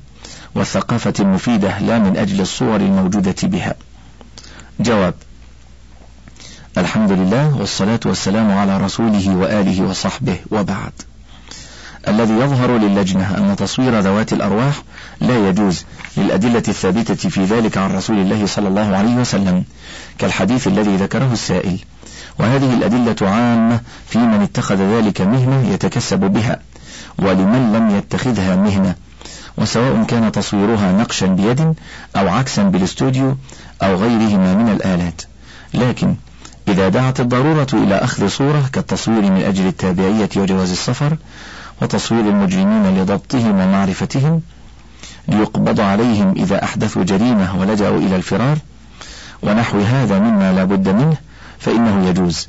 والثقافة 0.54 1.14
المفيدة 1.20 1.78
لا 1.78 1.98
من 1.98 2.16
أجل 2.16 2.40
الصور 2.40 2.76
الموجودة 2.76 3.34
بها. 3.42 3.74
جواب 4.80 5.14
الحمد 6.78 7.12
لله 7.12 7.56
والصلاة 7.56 8.00
والسلام 8.06 8.52
على 8.52 8.78
رسوله 8.78 9.36
وآله 9.36 9.82
وصحبه 9.82 10.36
وبعد. 10.50 10.92
الذي 12.08 12.32
يظهر 12.32 12.76
للجنة 12.76 13.36
أن 13.38 13.56
تصوير 13.56 14.00
ذوات 14.00 14.32
الأرواح 14.32 14.82
لا 15.20 15.48
يجوز 15.48 15.84
للأدلة 16.16 16.62
الثابتة 16.68 17.28
في 17.28 17.44
ذلك 17.44 17.78
عن 17.78 17.96
رسول 17.96 18.18
الله 18.18 18.46
صلى 18.46 18.68
الله 18.68 18.96
عليه 18.96 19.14
وسلم 19.14 19.64
كالحديث 20.18 20.66
الذي 20.66 20.96
ذكره 20.96 21.32
السائل. 21.32 21.78
وهذه 22.38 22.74
الأدلة 22.74 23.30
عامة 23.30 23.80
في 24.06 24.18
من 24.18 24.42
اتخذ 24.42 24.76
ذلك 24.76 25.20
مهنة 25.20 25.70
يتكسب 25.70 26.20
بها 26.20 26.60
ولمن 27.18 27.72
لم 27.72 27.96
يتخذها 27.98 28.56
مهنة. 28.56 28.94
وسواء 29.58 30.04
كان 30.04 30.32
تصويرها 30.32 30.92
نقشا 30.92 31.26
بيد 31.26 31.74
أو 32.16 32.28
عكسا 32.28 32.62
بالاستوديو 32.62 33.36
أو 33.82 33.94
غيرهما 33.94 34.54
من 34.54 34.68
الآلات. 34.68 35.22
لكن 35.74 36.14
إذا 36.68 36.88
دعت 36.88 37.20
الضرورة 37.20 37.66
إلى 37.72 37.94
أخذ 37.94 38.28
صورة 38.28 38.70
كالتصوير 38.72 39.22
من 39.22 39.42
أجل 39.42 39.66
التابعية 39.66 40.28
وجواز 40.36 40.70
السفر 40.70 41.16
وتصوير 41.82 42.20
المجرمين 42.20 42.98
لضبطهم 42.98 43.60
ومعرفتهم 43.60 44.42
ليقبض 45.28 45.80
عليهم 45.80 46.34
إذا 46.36 46.64
أحدثوا 46.64 47.04
جريمة 47.04 47.60
ولجأوا 47.60 47.98
إلى 47.98 48.16
الفرار 48.16 48.58
ونحو 49.42 49.80
هذا 49.80 50.18
مما 50.18 50.52
لا 50.52 50.64
بد 50.64 50.88
منه 50.88 51.16
فإنه 51.58 52.08
يجوز. 52.08 52.48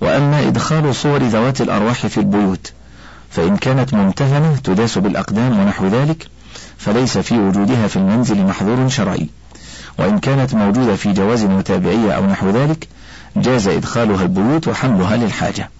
وأما 0.00 0.48
إدخال 0.48 0.94
صور 0.94 1.22
ذوات 1.22 1.60
الأرواح 1.60 2.06
في 2.06 2.18
البيوت 2.18 2.72
فإن 3.30 3.56
كانت 3.56 3.94
ممتهنة 3.94 4.56
تداس 4.56 4.98
بالأقدام 4.98 5.60
ونحو 5.60 5.86
ذلك 5.86 6.26
فليس 6.78 7.18
في 7.18 7.38
وجودها 7.38 7.86
في 7.86 7.96
المنزل 7.96 8.44
محظور 8.44 8.88
شرعي. 8.88 9.28
وإن 9.98 10.18
كانت 10.18 10.54
موجودة 10.54 10.96
في 10.96 11.12
جواز 11.12 11.44
متابعية 11.44 12.12
أو 12.12 12.26
نحو 12.26 12.50
ذلك 12.50 12.88
جاز 13.36 13.68
إدخالها 13.68 14.22
البيوت 14.22 14.68
وحملها 14.68 15.16
للحاجة. 15.16 15.70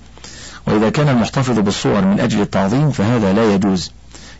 وإذا 0.67 0.91
كان 0.91 1.09
المحتفظ 1.09 1.59
بالصور 1.59 2.01
من 2.01 2.21
أجل 2.21 2.41
التعظيم 2.41 2.91
فهذا 2.91 3.33
لا 3.33 3.55
يجوز. 3.55 3.93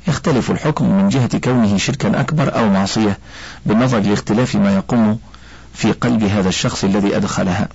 يختلف 0.09 0.51
الحكم 0.51 0.85
من 0.85 1.09
جهة 1.09 1.39
كونه 1.39 1.77
شركا 1.77 2.21
أكبر 2.21 2.59
أو 2.59 2.69
معصية 2.69 3.19
بالنظر 3.67 4.01
لاختلاف 4.01 4.55
ما 4.55 4.75
يقوم 4.77 5.19
في 5.75 5.93
قلب 5.93 6.25
هذا 6.25 6.49
الشخص 6.49 6.85
الذي 6.85 7.17
أدخلها. 7.17 7.69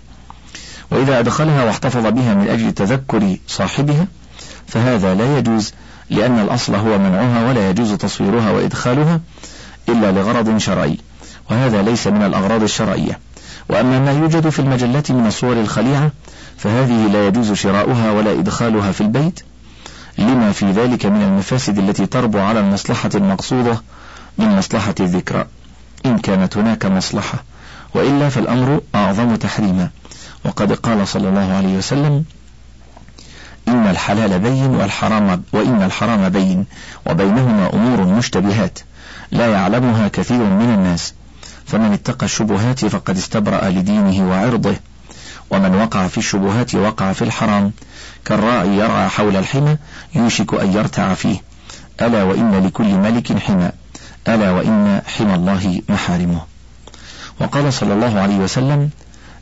وإذا 0.91 1.20
أدخلها 1.20 1.63
واحتفظ 1.63 2.06
بها 2.08 2.34
من 2.34 2.48
أجل 2.48 2.72
تذكر 2.72 3.38
صاحبها 3.48 4.08
فهذا 4.67 5.15
لا 5.15 5.38
يجوز 5.38 5.74
لأن 6.10 6.39
الأصل 6.39 6.75
هو 6.75 6.98
منعها 6.98 7.50
ولا 7.50 7.70
يجوز 7.70 7.94
تصويرها 7.94 8.51
وإدخالها 8.51 9.22
إلا 9.89 10.12
لغرض 10.12 10.58
شرعي. 10.58 10.98
وهذا 11.50 11.82
ليس 11.82 12.08
من 12.08 12.24
الأغراض 12.24 12.63
الشرعية. 12.63 13.20
وأما 13.69 14.00
ما 14.00 14.12
يوجد 14.12 14.50
في 14.50 14.59
المجلات 14.59 15.12
من 15.12 15.27
الصور 15.27 15.53
الخليعة 15.53 16.12
فهذه 16.57 17.07
لا 17.07 17.27
يجوز 17.27 17.51
شراؤها 17.51 18.12
ولا 18.12 18.31
إدخالها 18.31 18.91
في 18.91 19.01
البيت. 19.01 19.39
لما 20.17 20.51
في 20.51 20.71
ذلك 20.71 21.05
من 21.05 21.21
المفاسد 21.21 21.77
التي 21.77 22.05
تربو 22.05 22.39
على 22.39 22.59
المصلحة 22.59 23.09
المقصودة 23.15 23.81
من 24.38 24.47
مصلحة 24.57 24.95
الذكرى. 25.00 25.45
إن 26.05 26.17
كانت 26.17 26.57
هناك 26.57 26.86
مصلحة 26.86 27.43
وإلا 27.93 28.29
فالأمر 28.29 28.81
أعظم 28.95 29.36
تحريما. 29.36 29.89
وقد 30.45 30.74
قال 30.74 31.07
صلى 31.07 31.29
الله 31.29 31.53
عليه 31.53 31.77
وسلم 31.77 32.24
إن 33.67 33.88
الحلال 33.88 34.39
بين 34.39 34.65
والحرام 34.65 35.43
وإن 35.53 35.83
الحرام 35.83 36.29
بين 36.29 36.65
وبينهما 37.05 37.74
أمور 37.74 38.17
مشتبهات. 38.17 38.79
لا 39.31 39.47
يعلمها 39.47 40.07
كثير 40.07 40.38
من 40.38 40.74
الناس. 40.74 41.13
فمن 41.67 41.93
اتقى 41.93 42.25
الشبهات 42.25 42.86
فقد 42.86 43.17
استبرأ 43.17 43.69
لدينه 43.69 44.29
وعرضه 44.29 44.75
ومن 45.50 45.75
وقع 45.75 46.07
في 46.07 46.17
الشبهات 46.17 46.75
وقع 46.75 47.13
في 47.13 47.21
الحرام 47.21 47.71
كالراعي 48.25 48.77
يرعى 48.77 49.09
حول 49.09 49.36
الحمى 49.36 49.77
يوشك 50.15 50.53
أن 50.53 50.74
يرتع 50.74 51.13
فيه. 51.13 51.41
ألا 52.01 52.24
وإن 52.24 52.65
لكل 52.65 52.95
ملك 52.95 53.38
حمى 53.38 53.71
ألا 54.27 54.51
وإن 54.51 55.01
حمى 55.05 55.36
الله 55.36 55.81
محارمه. 55.89 56.41
وقال 57.39 57.74
صلى 57.74 57.93
الله 57.93 58.19
عليه 58.19 58.38
وسلم 58.38 58.89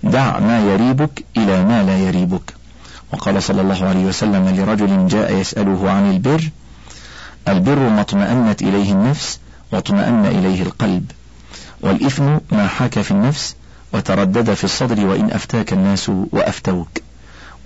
دع 0.04 0.40
ما 0.40 0.60
يريبك 0.60 1.26
إلى 1.38 1.64
ما 1.64 1.84
لا 1.84 1.98
يريبك. 1.98 2.54
وقال 3.14 3.44
صلى 3.44 3.62
الله 3.62 3.86
عليه 3.88 4.06
وسلم 4.06 4.50
لرجل 4.50 5.08
جاء 5.08 5.34
يسأله 5.34 5.92
عن 5.92 6.12
البر 6.12 6.50
البر 7.48 7.80
ما 7.90 8.02
اطمأنت 8.02 8.62
إليه 8.62 8.92
النفس 8.92 9.40
واطمأن 9.72 10.26
إليه 10.26 10.62
القلب. 10.62 11.12
والإثم 11.82 12.38
ما 12.52 12.68
حاك 12.68 13.02
في 13.02 13.12
النفس 13.12 13.56
وتردد 13.94 14.54
في 14.54 14.64
الصدر 14.64 15.06
وإن 15.06 15.32
أفتاك 15.32 15.74
الناس 15.74 16.10
وأفتوك. 16.10 16.90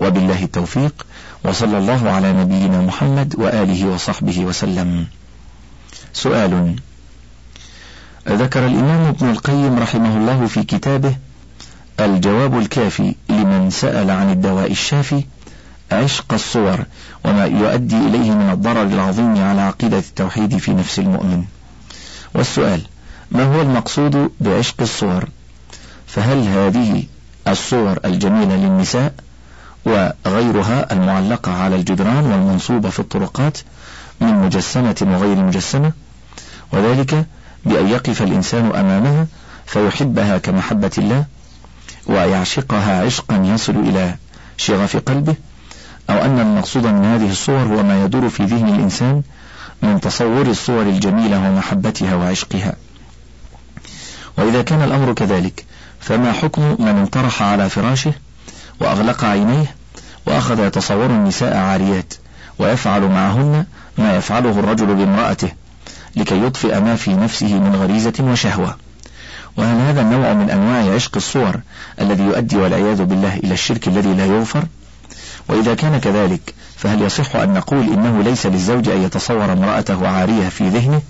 وبالله 0.00 0.44
التوفيق 0.44 1.06
وصلى 1.44 1.78
الله 1.78 2.10
على 2.10 2.32
نبينا 2.32 2.80
محمد 2.80 3.34
وآله 3.38 3.86
وصحبه 3.86 4.44
وسلم. 4.44 5.06
سؤال 6.12 6.76
ذكر 8.28 8.66
الإمام 8.66 9.06
ابن 9.08 9.30
القيم 9.30 9.78
رحمه 9.78 10.16
الله 10.16 10.46
في 10.46 10.62
كتابه 10.62 11.16
الجواب 12.00 12.58
الكافي 12.58 13.14
لمن 13.28 13.70
سأل 13.70 14.10
عن 14.10 14.30
الدواء 14.30 14.70
الشافي 14.70 15.24
عشق 15.92 16.32
الصور 16.32 16.84
وما 17.24 17.44
يؤدي 17.46 17.96
إليه 17.96 18.30
من 18.30 18.50
الضرر 18.50 18.82
العظيم 18.82 19.38
على 19.38 19.60
عقيدة 19.60 19.98
التوحيد 19.98 20.58
في 20.58 20.72
نفس 20.74 20.98
المؤمن. 20.98 21.44
والسؤال 22.34 22.82
ما 23.30 23.44
هو 23.56 23.60
المقصود 23.60 24.30
بعشق 24.40 24.74
الصور؟ 24.80 25.28
فهل 26.06 26.48
هذه 26.48 27.04
الصور 27.48 27.98
الجميلة 28.04 28.56
للنساء 28.56 29.14
وغيرها 29.84 30.92
المعلقة 30.92 31.52
على 31.52 31.76
الجدران 31.76 32.26
والمنصوبة 32.26 32.90
في 32.90 32.98
الطرقات 33.00 33.58
من 34.20 34.34
مجسمة 34.34 34.96
وغير 35.02 35.36
مجسمة؟ 35.36 35.92
وذلك 36.72 37.26
بأن 37.64 37.88
يقف 37.88 38.22
الإنسان 38.22 38.66
أمامها 38.66 39.26
فيحبها 39.66 40.38
كمحبة 40.38 40.90
الله 40.98 41.24
ويعشقها 42.06 43.04
عشقا 43.04 43.36
يصل 43.36 43.76
إلى 43.76 44.14
شغف 44.56 44.96
قلبه؟ 44.96 45.34
أو 46.10 46.24
أن 46.24 46.38
المقصود 46.40 46.86
من 46.86 47.04
هذه 47.04 47.30
الصور 47.30 47.62
هو 47.62 47.82
ما 47.82 48.04
يدور 48.04 48.28
في 48.28 48.44
ذهن 48.44 48.68
الإنسان 48.68 49.22
من 49.82 50.00
تصور 50.00 50.46
الصور 50.46 50.82
الجميلة 50.82 51.48
ومحبتها 51.48 52.14
وعشقها؟ 52.14 52.74
وإذا 54.40 54.62
كان 54.62 54.82
الأمر 54.82 55.12
كذلك 55.12 55.64
فما 56.00 56.32
حكم 56.32 56.76
من 56.78 56.88
انطرح 56.88 57.42
على 57.42 57.68
فراشه 57.68 58.12
وأغلق 58.80 59.24
عينيه 59.24 59.74
وأخذ 60.26 60.66
يتصور 60.66 61.06
النساء 61.06 61.56
عاريات 61.56 62.14
ويفعل 62.58 63.02
معهن 63.02 63.64
ما 63.98 64.16
يفعله 64.16 64.50
الرجل 64.50 64.94
بامرأته 64.94 65.52
لكي 66.16 66.42
يطفئ 66.44 66.80
ما 66.80 66.96
في 66.96 67.14
نفسه 67.14 67.58
من 67.58 67.76
غريزة 67.76 68.12
وشهوة. 68.20 68.76
وهل 69.56 69.76
هذا 69.76 70.00
النوع 70.00 70.32
من 70.32 70.50
أنواع 70.50 70.94
عشق 70.94 71.16
الصور 71.16 71.60
الذي 72.00 72.22
يؤدي 72.22 72.56
والعياذ 72.56 73.04
بالله 73.04 73.36
إلى 73.36 73.54
الشرك 73.54 73.88
الذي 73.88 74.14
لا 74.14 74.26
يغفر؟ 74.26 74.64
وإذا 75.48 75.74
كان 75.74 75.98
كذلك 75.98 76.54
فهل 76.76 77.02
يصح 77.02 77.36
أن 77.36 77.54
نقول 77.54 77.82
إنه 77.92 78.22
ليس 78.22 78.46
للزوج 78.46 78.88
أن 78.88 79.02
يتصور 79.02 79.52
امرأته 79.52 80.08
عارية 80.08 80.48
في 80.48 80.68
ذهنه؟ 80.68 81.00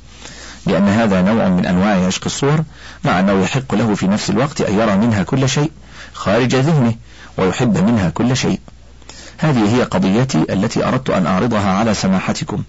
لأن 0.67 0.88
هذا 0.88 1.23
نوع 1.23 1.49
من 1.49 1.67
أنواع 1.67 2.07
عشق 2.07 2.23
الصور 2.26 2.62
مع 3.05 3.21
أنه 3.21 3.43
يحق 3.43 3.75
له 3.75 3.95
في 3.95 4.07
نفس 4.07 4.31
الوقت 4.31 4.61
أن 4.61 4.79
يرى 4.79 4.97
منها 4.97 5.23
كل 5.23 5.49
شيء 5.49 5.71
خارج 6.12 6.55
ذهنه 6.55 6.95
ويحب 7.38 7.79
منها 7.79 8.11
كل 8.11 8.37
شيء. 8.37 8.61
هذه 9.38 9.76
هي 9.76 9.83
قضيتي 9.83 10.45
التي 10.50 10.88
أردت 10.88 11.11
أن 11.11 11.26
أعرضها 11.26 11.73
على 11.73 11.95
سماحتكم. 11.95 12.62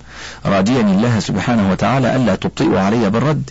راجيا 0.46 0.82
الله 0.82 1.20
سبحانه 1.20 1.72
وتعالى 1.72 2.16
ألا 2.16 2.36
تبطئوا 2.36 2.80
علي 2.80 3.10
بالرد 3.10 3.50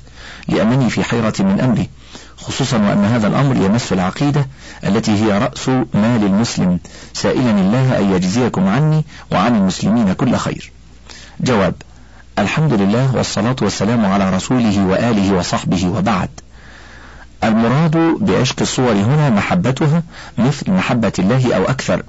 لأنني 0.48 0.90
في 0.90 1.04
حيرة 1.04 1.34
من 1.38 1.60
أمري 1.60 1.88
خصوصا 2.36 2.76
وأن 2.76 3.04
هذا 3.04 3.26
الأمر 3.26 3.56
يمس 3.56 3.92
العقيدة 3.92 4.48
التي 4.84 5.12
هي 5.24 5.38
رأس 5.38 5.68
مال 5.68 6.24
المسلم. 6.24 6.78
سائلا 7.14 7.50
الله 7.50 7.98
أن 7.98 8.12
يجزيكم 8.14 8.68
عني 8.68 9.04
وعن 9.32 9.56
المسلمين 9.56 10.12
كل 10.12 10.36
خير. 10.36 10.72
جواب 11.40 11.74
الحمد 12.40 12.72
لله 12.72 13.16
والصلاة 13.16 13.56
والسلام 13.62 14.06
على 14.06 14.30
رسوله 14.30 14.84
وآله 14.86 15.32
وصحبه 15.34 15.86
وبعد. 15.88 16.28
المراد 17.44 17.96
بعشق 18.20 18.60
الصور 18.60 18.92
هنا 18.92 19.30
محبتها 19.30 20.02
مثل 20.38 20.70
محبة 20.70 21.12
الله 21.18 21.56
أو 21.56 21.64
أكثر 21.64 22.02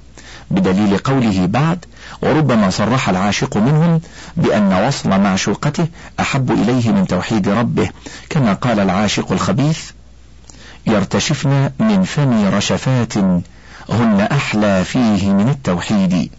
بدليل 0.50 0.98
قوله 0.98 1.46
بعد 1.46 1.84
وربما 2.22 2.70
صرح 2.70 3.08
العاشق 3.08 3.56
منهم 3.56 4.00
بأن 4.36 4.72
وصل 4.88 5.08
معشوقته 5.08 5.86
أحب 6.20 6.50
إليه 6.52 6.90
من 6.92 7.06
توحيد 7.06 7.48
ربه 7.48 7.90
كما 8.30 8.52
قال 8.52 8.80
العاشق 8.80 9.32
الخبيث 9.32 9.90
يرتشفن 10.86 11.70
من 11.78 12.02
فم 12.02 12.44
رشفات 12.54 13.16
هن 13.88 14.28
أحلى 14.32 14.84
فيه 14.84 15.32
من 15.32 15.48
التوحيد. 15.48 16.30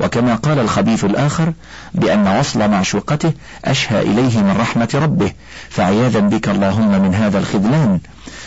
وكما 0.00 0.34
قال 0.34 0.58
الخبيث 0.58 1.04
الآخر 1.04 1.52
بأن 1.94 2.28
وصل 2.38 2.70
معشوقته 2.70 3.32
أشهى 3.64 4.02
إليه 4.02 4.38
من 4.42 4.56
رحمة 4.60 4.88
ربه 4.94 5.32
فعياذا 5.68 6.20
بك 6.20 6.48
اللهم 6.48 7.02
من 7.02 7.14
هذا 7.14 7.38
الخذلان. 7.38 8.00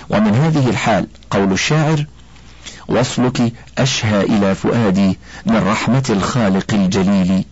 ومن 0.10 0.36
هذه 0.36 0.70
الحال 0.70 1.08
قول 1.30 1.52
الشاعر 1.52 2.06
وصلك 2.88 3.54
أشهى 3.78 4.22
إلى 4.22 4.56
فؤادي 4.56 5.20
من 5.46 5.68
رحمة 5.68 6.04
الخالق 6.10 6.74
الجليل. 6.74 7.46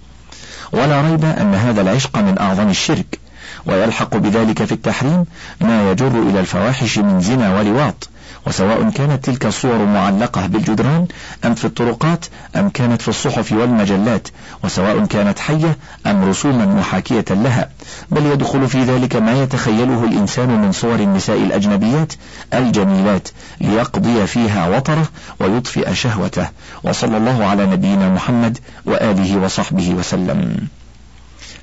ولا 0.72 1.02
ريب 1.02 1.26
أن 1.26 1.56
هذا 1.56 1.82
العشق 1.82 2.18
من 2.18 2.40
أعظم 2.40 2.70
الشرك 2.70 3.20
ويلحق 3.66 4.18
بذلك 4.18 4.64
في 4.64 4.72
التحريم 4.72 5.26
ما 5.62 5.92
يجر 5.92 6.22
إلى 6.30 6.40
الفواحش 6.40 7.00
من 7.00 7.22
زنا 7.22 7.60
ولواط 7.60 8.10
وسواء 8.48 8.90
كانت 8.90 9.26
تلك 9.26 9.46
الصور 9.46 9.86
معلقة 9.86 10.48
بالجدران 10.48 11.08
أم 11.46 11.56
في 11.56 11.66
الطرقات 11.66 12.26
أم 12.56 12.70
كانت 12.70 13.02
في 13.02 13.08
الصحف 13.08 13.52
والمجلات 13.52 14.28
وسواء 14.64 15.06
كانت 15.06 15.40
حية 15.40 15.78
أم 16.08 16.30
رسوما 16.30 16.66
محاكية 16.66 17.26
لها. 17.30 17.70
بل 18.12 18.26
يدخل 18.26 18.68
في 18.68 18.84
ذلك 18.84 19.16
ما 19.16 19.44
يتخيله 19.44 20.04
الإنسان 20.04 20.62
من 20.62 20.72
صور 20.72 20.96
النساء 20.96 21.38
الأجنبيات 21.38 22.14
الجميلات 22.54 23.28
ليقضي 23.62 24.28
فيها 24.28 24.70
وطره 24.70 25.08
ويطفئ 25.40 25.94
شهوته. 25.94 26.50
وصلى 26.84 27.18
الله 27.18 27.46
على 27.46 27.66
نبينا 27.66 28.10
محمد 28.10 28.58
وآله 28.86 29.38
وصحبه 29.38 29.90
وسلم. 29.90 30.68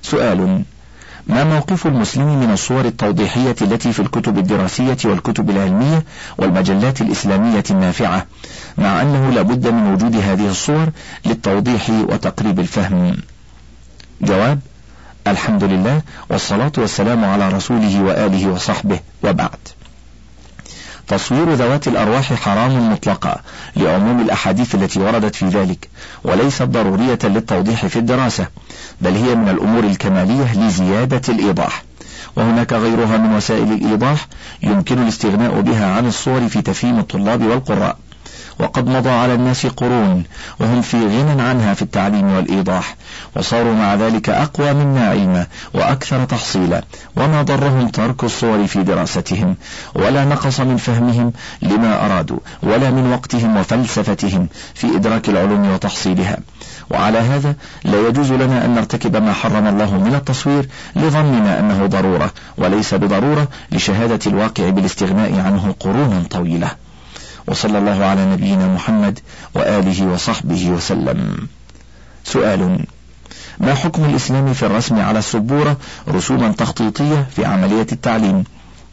سؤال 0.03 0.63
ما 1.27 1.45
موقف 1.45 1.87
المسلم 1.87 2.41
من 2.41 2.51
الصور 2.53 2.85
التوضيحية 2.85 3.57
التي 3.63 3.93
في 3.93 4.01
الكتب 4.01 4.39
الدراسية 4.39 4.97
والكتب 5.05 5.51
العلمية 5.51 6.05
والمجلات 6.39 7.01
الإسلامية 7.01 7.65
النافعة 7.71 8.27
مع 8.79 9.03
أنه 9.03 9.31
لابد 9.31 9.69
من 9.69 9.93
وجود 9.93 10.17
هذه 10.17 10.51
الصور 10.51 10.89
للتوضيح 11.27 11.91
وتقريب 11.91 12.61
الفهم. 12.61 13.17
جواب 14.23 14.61
الحمد 15.27 15.65
لله 15.65 16.03
والصلاة 16.31 16.73
والسلام 16.79 17.25
على 17.25 17.49
رسوله 17.49 18.03
وآله 18.03 18.49
وصحبه 18.49 19.01
وبعد. 19.25 19.59
تصوير 21.09 21.53
ذوات 21.55 21.89
الأرواح 21.89 22.35
حرام 22.35 22.93
مطلقا 22.93 23.41
لعموم 23.77 24.21
الأحاديث 24.21 24.75
التي 24.75 25.01
وردت 25.01 25.35
في 25.35 25.47
ذلك 25.47 25.89
وليست 26.25 26.63
ضرورية 26.63 27.19
للتوضيح 27.25 27.87
في 27.87 27.99
الدراسة 27.99 28.47
بل 29.01 29.15
هي 29.15 29.35
من 29.35 29.49
الأمور 29.49 29.85
الكمالية 29.85 30.55
لزيادة 30.55 31.21
الإيضاح. 31.29 31.83
وهناك 32.37 32.73
غيرها 32.73 33.17
من 33.17 33.37
وسائل 33.37 33.73
الإيضاح 33.73 34.27
يمكن 34.63 35.03
الاستغناء 35.03 35.61
بها 35.61 35.87
عن 35.97 36.07
الصور 36.07 36.49
في 36.49 36.63
تفهيم 36.63 36.99
الطلاب 36.99 37.43
والقراء. 37.43 37.99
وقد 38.59 38.89
مضى 38.89 39.11
على 39.11 39.35
الناس 39.35 39.67
قرون 39.67 40.25
وهم 40.61 40.83
في 40.83 40.97
غنى 40.97 41.43
عنها 41.43 41.75
في 41.75 41.83
التعليم 41.83 42.35
والإيضاح 42.35 42.97
وصاروا 43.37 43.75
مع 43.75 43.95
ذلك 43.95 44.29
أقوى 44.29 44.73
منا 44.73 45.09
علما 45.09 45.47
وأكثر 45.75 46.25
تحصيلا 46.25 46.85
وما 47.17 47.43
ضرهم 47.43 47.89
ترك 47.89 48.25
الصور 48.25 48.67
في 48.67 48.83
دراستهم 48.83 49.57
ولا 49.95 50.25
نقص 50.25 50.61
من 50.61 50.77
فهمهم 50.77 51.33
لما 51.63 52.07
أرادوا 52.07 52.39
ولا 52.63 52.91
من 52.91 53.13
وقتهم 53.13 53.57
وفلسفتهم 53.57 54.49
في 54.75 54.97
إدراك 54.97 55.29
العلوم 55.29 55.71
وتحصيلها. 55.73 56.37
وعلى 56.91 57.19
هذا 57.19 57.55
لا 57.85 58.09
يجوز 58.09 58.33
لنا 58.33 58.65
أن 58.65 58.75
نرتكب 58.75 59.17
ما 59.17 59.33
حرم 59.33 59.67
الله 59.67 59.99
من 59.99 60.15
التصوير 60.15 60.69
لظننا 60.97 61.61
أنه 61.61 61.87
ضرورة 61.87 62.33
وليس 62.59 62.95
بضرورة 62.95 63.49
لشهادة 63.73 64.19
الواقع 64.27 64.69
بالاستغناء 64.71 65.41
عنه 65.41 65.75
قرونا 65.81 66.23
طويلة. 66.31 66.86
وصلى 67.47 67.79
الله 67.79 68.05
على 68.05 68.27
نبينا 68.33 68.67
محمد 68.67 69.19
وآله 69.55 70.07
وصحبه 70.07 70.71
وسلم. 70.71 71.49
سؤال 72.25 72.85
ما 73.59 73.75
حكم 73.75 74.05
الإسلام 74.05 74.53
في 74.55 74.67
الرسم 74.67 75.01
على 75.01 75.19
السبورة 75.19 75.77
رسوما 76.09 76.53
تخطيطية 76.53 77.27
في 77.37 77.45
عملية 77.45 77.87
التعليم؟ 77.93 78.45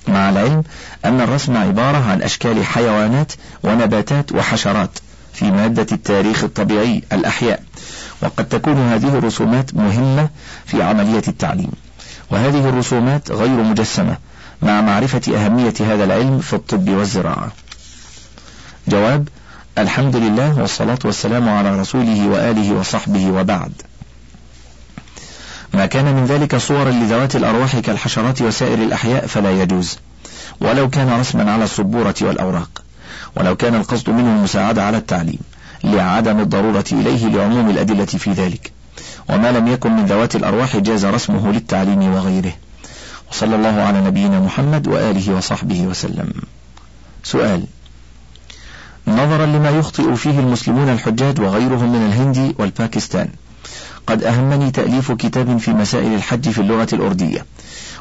مع 0.07 0.29
العلم 0.29 0.63
أن 1.05 1.21
الرسم 1.21 1.57
عبارة 1.57 1.97
عن 2.11 2.21
أشكال 2.21 2.65
حيوانات 2.65 3.31
ونباتات 3.63 4.31
وحشرات 4.31 4.99
في 5.33 5.51
مادة 5.51 5.87
التاريخ 5.91 6.43
الطبيعي 6.43 7.03
الأحياء 7.13 7.63
وقد 8.21 8.45
تكون 8.45 8.77
هذه 8.77 9.17
الرسومات 9.17 9.75
مهمة 9.75 10.29
في 10.65 10.83
عملية 10.83 11.23
التعليم. 11.27 11.71
وهذه 12.31 12.69
الرسومات 12.69 13.31
غير 13.31 13.63
مجسمة 13.63 14.17
مع 14.61 14.81
معرفة 14.81 15.21
أهمية 15.35 15.73
هذا 15.79 16.03
العلم 16.03 16.39
في 16.39 16.53
الطب 16.53 16.89
والزراعة. 16.89 17.51
جواب 18.87 19.27
الحمد 19.77 20.15
لله 20.15 20.59
والصلاة 20.59 20.99
والسلام 21.05 21.49
على 21.49 21.79
رسوله 21.79 22.27
وآله 22.27 22.73
وصحبه 22.73 23.31
وبعد. 23.31 23.71
ما 25.73 25.85
كان 25.85 26.15
من 26.15 26.25
ذلك 26.25 26.55
صورا 26.55 26.91
لذوات 26.91 27.35
الأرواح 27.35 27.79
كالحشرات 27.79 28.41
وسائر 28.41 28.83
الأحياء 28.83 29.27
فلا 29.27 29.61
يجوز 29.61 29.97
ولو 30.61 30.89
كان 30.89 31.19
رسما 31.19 31.51
على 31.51 31.63
السبورة 31.63 32.15
والأوراق 32.21 32.83
ولو 33.35 33.55
كان 33.55 33.75
القصد 33.75 34.09
منه 34.09 34.35
المساعدة 34.35 34.83
على 34.83 34.97
التعليم 34.97 35.39
لعدم 35.83 36.39
الضرورة 36.39 36.85
إليه 36.91 37.27
لعموم 37.27 37.69
الأدلة 37.69 38.05
في 38.05 38.31
ذلك. 38.31 38.71
وما 39.29 39.51
لم 39.51 39.67
يكن 39.67 39.91
من 39.91 40.05
ذوات 40.05 40.35
الأرواح 40.35 40.77
جاز 40.77 41.05
رسمه 41.05 41.51
للتعليم 41.51 42.13
وغيره. 42.13 42.53
وصلى 43.31 43.55
الله 43.55 43.81
على 43.81 44.01
نبينا 44.01 44.39
محمد 44.39 44.87
وآله 44.87 45.33
وصحبه 45.35 45.81
وسلم. 45.81 46.33
سؤال 47.23 47.63
نظرا 49.07 49.45
لما 49.45 49.69
يخطئ 49.69 50.15
فيه 50.15 50.39
المسلمون 50.39 50.89
الحجاج 50.89 51.41
وغيرهم 51.41 51.91
من 51.91 52.05
الهند 52.05 52.55
والباكستان. 52.59 53.29
قد 54.07 54.23
أهمني 54.23 54.71
تأليف 54.71 55.11
كتاب 55.11 55.57
في 55.57 55.71
مسائل 55.71 56.13
الحج 56.13 56.49
في 56.49 56.61
اللغة 56.61 56.87
الأردية 56.93 57.45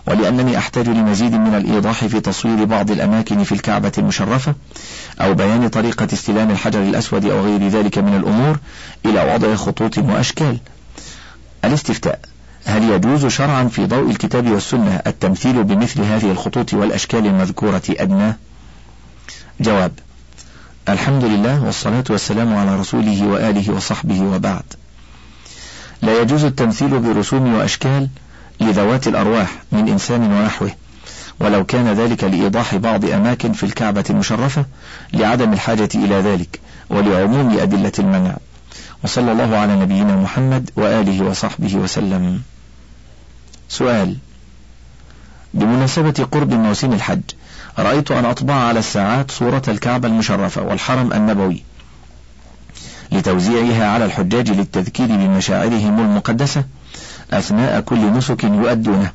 ولأنني 0.07 0.59
أحتاج 0.59 0.89
لمزيد 0.89 1.35
من 1.35 1.55
الإيضاح 1.55 2.05
في 2.05 2.21
تصوير 2.21 2.65
بعض 2.65 2.91
الأماكن 2.91 3.45
في 3.45 3.53
الكعبة 3.53 3.93
المشرفة 3.99 4.55
أو 5.21 5.35
بيان 5.35 5.69
طريقة 5.69 6.09
استلام 6.13 6.51
الحجر 6.51 6.83
الأسود 6.83 7.25
أو 7.25 7.45
غير 7.45 7.69
ذلك 7.69 7.99
من 7.99 8.17
الأمور 8.17 8.59
إلى 9.07 9.35
وضع 9.35 9.55
خطوط 9.55 9.99
وأشكال. 9.99 10.59
الاستفتاء 11.65 12.21
هل 12.65 12.91
يجوز 12.91 13.27
شرعا 13.27 13.65
في 13.65 13.87
ضوء 13.87 14.11
الكتاب 14.11 14.51
والسنة 14.51 15.03
التمثيل 15.07 15.65
بمثل 15.65 16.01
هذه 16.01 16.31
الخطوط 16.31 16.75
والأشكال 16.75 17.27
المذكورة 17.27 17.83
أدنى؟ 17.91 18.37
جواب 19.61 19.93
الحمد 20.89 21.25
لله 21.25 21.65
والصلاة 21.65 22.05
والسلام 22.11 22.55
على 22.55 22.81
رسوله 22.81 23.27
وآله 23.27 23.73
وصحبه 23.73 24.21
وبعد. 24.21 24.63
لا 26.03 26.21
يجوز 26.21 26.45
التمثيل 26.45 26.99
برسوم 26.99 27.55
وأشكال 27.55 28.09
لذوات 28.61 29.09
الأرواح 29.09 29.63
من 29.73 29.89
إنسان 29.89 30.33
ونحوه 30.33 30.71
ولو 31.41 31.65
كان 31.65 31.89
ذلك 31.93 32.25
لإيضاح 32.25 32.77
بعض 32.77 33.05
أماكن 33.05 33.53
في 33.53 33.67
الكعبة 33.67 34.05
المشرفة 34.11 34.65
لعدم 35.13 35.53
الحاجة 35.53 35.89
إلى 35.95 36.15
ذلك 36.15 36.61
ولعموم 36.91 37.59
أدلة 37.59 37.93
المنع. 37.99 38.37
وصلى 39.05 39.33
الله 39.33 39.57
على 39.57 39.77
نبينا 39.77 40.17
محمد 40.17 40.71
وآله 40.77 41.25
وصحبه 41.25 41.77
وسلم. 41.77 42.43
سؤال 43.69 44.17
بمناسبة 45.55 46.27
قرب 46.33 46.53
موسم 46.53 46.93
الحج 46.93 47.23
رأيت 47.79 48.11
أن 48.11 48.25
أطبع 48.25 48.55
على 48.55 48.79
الساعات 48.79 49.31
صورة 49.31 49.63
الكعبة 49.69 50.09
المشرفة 50.09 50.63
والحرم 50.63 51.13
النبوي 51.13 51.63
لتوزيعها 53.13 53.87
على 53.87 54.05
الحجاج 54.05 54.51
للتذكير 54.51 55.07
بمشاعرهم 55.07 56.01
المقدسة 56.01 56.65
أثناء 57.33 57.81
كل 57.81 58.13
نسك 58.13 58.45
يؤدونه 58.45 59.13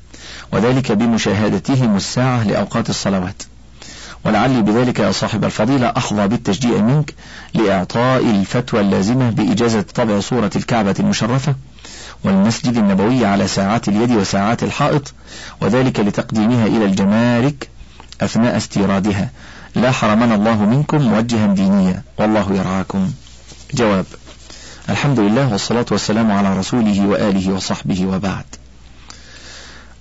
وذلك 0.53 0.91
بمشاهدتهم 0.91 1.95
الساعة 1.95 2.43
لأوقات 2.43 2.89
الصلوات. 2.89 3.43
ولعلي 4.25 4.61
بذلك 4.61 4.99
يا 4.99 5.11
صاحب 5.11 5.45
الفضيلة 5.45 5.93
أحظى 5.97 6.27
بالتشجيع 6.27 6.77
منك 6.77 7.13
لإعطاء 7.53 8.21
الفتوى 8.21 8.81
اللازمة 8.81 9.29
بإجازة 9.29 9.81
طبع 9.81 10.19
صورة 10.19 10.51
الكعبة 10.55 10.95
المشرفة 10.99 11.55
والمسجد 12.23 12.77
النبوي 12.77 13.25
على 13.25 13.47
ساعات 13.47 13.87
اليد 13.87 14.11
وساعات 14.11 14.63
الحائط 14.63 15.13
وذلك 15.61 15.99
لتقديمها 15.99 16.67
إلى 16.67 16.85
الجمارك 16.85 17.69
أثناء 18.21 18.58
استيرادها. 18.58 19.30
لا 19.75 19.91
حرمنا 19.91 20.36
الله 20.36 20.65
منكم 20.65 21.01
موجها 21.01 21.47
دينيا. 21.47 22.01
والله 22.17 22.53
يرعاكم. 22.53 23.12
جواب. 23.73 24.06
الحمد 24.89 25.19
لله 25.19 25.51
والصلاة 25.51 25.86
والسلام 25.91 26.32
على 26.32 26.60
رسوله 26.60 27.08
وآله 27.08 27.53
وصحبه 27.53 28.06
وبعد. 28.06 28.45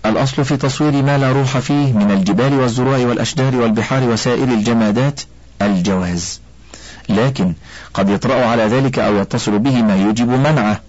الأصل 0.07 0.45
في 0.45 0.57
تصوير 0.57 1.03
ما 1.03 1.19
لا 1.19 1.33
روح 1.33 1.59
فيه 1.59 1.93
من 1.93 2.11
الجبال 2.11 2.55
والزروع 2.55 2.99
والأشجار 2.99 3.57
والبحار 3.57 4.03
وسائر 4.03 4.45
الجمادات 4.45 5.21
الجواز. 5.63 6.41
لكن 7.09 7.55
قد 7.95 8.09
يطرأ 8.09 8.47
على 8.47 8.63
ذلك 8.63 8.99
أو 8.99 9.17
يتصل 9.17 9.59
به 9.59 9.83
ما 9.83 9.97
يوجب 9.97 10.29
منعه. 10.29 10.81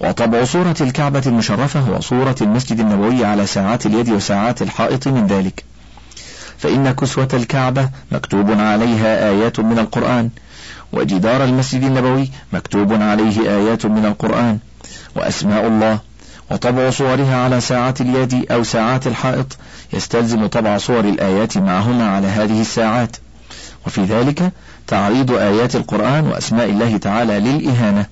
وطبع 0.00 0.44
صورة 0.44 0.76
الكعبة 0.80 1.22
المشرفة 1.26 1.90
وصورة 1.90 2.36
المسجد 2.40 2.80
النبوي 2.80 3.24
على 3.24 3.46
ساعات 3.46 3.86
اليد 3.86 4.08
وساعات 4.08 4.62
الحائط 4.62 5.08
من 5.08 5.26
ذلك. 5.26 5.64
فإن 6.64 6.92
كسوة 6.92 7.28
الكعبة 7.34 7.88
مكتوب 8.12 8.50
عليها 8.50 9.28
آيات 9.28 9.60
من 9.60 9.78
القرآن 9.78 10.30
وجدار 10.92 11.44
المسجد 11.44 11.82
النبوي 11.82 12.30
مكتوب 12.52 12.92
عليه 12.92 13.40
آيات 13.40 13.86
من 13.86 14.06
القرآن 14.06 14.58
وأسماء 15.16 15.66
الله 15.66 15.98
وطبع 16.50 16.90
صورها 16.90 17.36
على 17.36 17.60
ساعات 17.60 18.00
اليد 18.00 18.52
أو 18.52 18.62
ساعات 18.62 19.06
الحائط 19.06 19.56
يستلزم 19.92 20.46
طبع 20.46 20.78
صور 20.78 21.00
الآيات 21.00 21.58
معهما 21.58 22.08
على 22.08 22.26
هذه 22.26 22.60
الساعات. 22.60 23.16
وفي 23.86 24.04
ذلك 24.04 24.52
تعريض 24.86 25.32
آيات 25.32 25.76
القرآن 25.76 26.26
وأسماء 26.26 26.70
الله 26.70 26.96
تعالى 26.96 27.40
للإهانة 27.40 28.06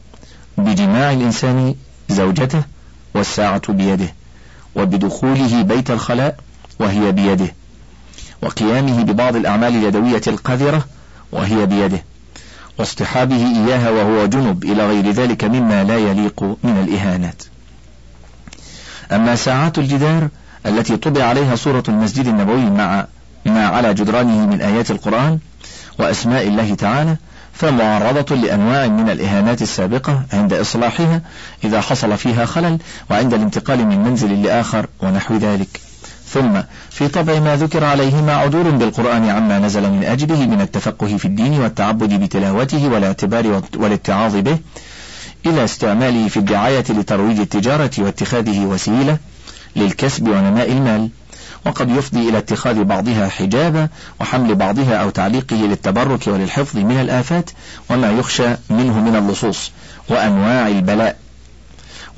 بجماع 0.59 1.13
الإنسان 1.13 1.75
زوجته 2.09 2.63
والساعة 3.15 3.73
بيده 3.73 4.15
وبدخوله 4.75 5.63
بيت 5.63 5.91
الخلاء 5.91 6.37
وهي 6.81 7.13
بيده. 7.13 7.62
وقيامه 8.43 9.03
ببعض 9.03 9.37
الأعمال 9.37 9.77
اليدوية 9.77 10.23
القذرة 10.27 10.85
وهي 11.33 11.67
بيده 11.67 12.05
واصطحابه 12.79 13.37
إياها 13.37 13.91
وهو 13.91 14.27
جنب 14.27 14.65
إلى 14.65 14.87
غير 14.87 15.11
ذلك 15.11 15.45
مما 15.45 15.85
لا 15.85 15.99
يليق 15.99 16.43
من 16.43 16.85
الإهانات. 16.89 17.43
أما 19.13 19.37
ساعات 19.37 19.79
الجدار 19.79 20.29
التي 20.67 20.97
طبع 20.97 21.25
عليها 21.25 21.57
صورة 21.57 21.83
المسجد 21.89 22.27
النبوي 22.27 22.71
مع 22.71 23.07
ما 23.47 23.67
على 23.67 23.95
جدرانه 23.95 24.47
من 24.47 24.61
آيات 24.61 24.91
القرآن 24.91 25.39
وأسماء 25.99 26.49
الله 26.49 26.75
تعالى 26.75 27.17
فمعرضة 27.53 28.37
لأنواع 28.37 28.87
من 28.87 29.11
الإهانات 29.11 29.63
السابقة 29.63 30.23
عند 30.33 30.53
إصلاحها 30.53 31.21
إذا 31.65 31.81
حصل 31.81 32.19
فيها 32.19 32.45
خلل 32.45 32.79
وعند 33.11 33.35
الانتقال 33.35 33.87
من 33.87 33.99
منزل 33.99 34.43
لآخر 34.43 34.87
ونحو 35.01 35.37
ذلك. 35.37 35.81
ثم 36.33 36.61
في 36.91 37.09
طبع 37.09 37.41
ما 37.41 37.57
ذكر 37.57 37.85
عليهما 37.85 38.35
عدول 38.35 38.73
بالقرآن 38.73 39.29
عما 39.29 39.59
نزل 39.59 39.91
من 39.91 40.05
أجله 40.05 40.47
من 40.47 40.61
التفقه 40.61 41.17
في 41.17 41.25
الدين 41.25 41.61
والتعبد 41.61 42.15
بتلاوته 42.15 42.89
والاعتبار 42.89 43.63
والاتعاظ 43.77 44.37
به 44.37 44.59
إلى 45.47 45.65
استعماله 45.65 46.29
في 46.29 46.37
الدعاية 46.37 46.85
لترويج 46.91 47.41
التجارة 47.41 47.91
واتخاذه 47.99 48.65
وسيلة 48.65 49.19
للكسب 49.77 50.29
ونماء 50.29 50.73
المال. 50.73 51.09
وقد 51.67 51.91
يفضي 51.91 52.29
إلى 52.29 52.39
اتخاذ 52.39 52.85
بعضها 52.85 53.29
حجابا 53.29 53.89
وحمل 54.21 54.55
بعضها 54.55 54.97
أو 54.97 55.11
تعليقه 55.11 55.57
للتبرك 55.57 56.27
وللحفظ 56.27 56.77
من 56.79 57.01
الآفات 57.01 57.51
وما 57.91 58.11
يخشى 58.11 58.49
منه 58.71 59.01
من 59.01 59.17
اللصوص 59.17 59.71
وأنواع 60.09 60.69
البلاء 60.69 61.17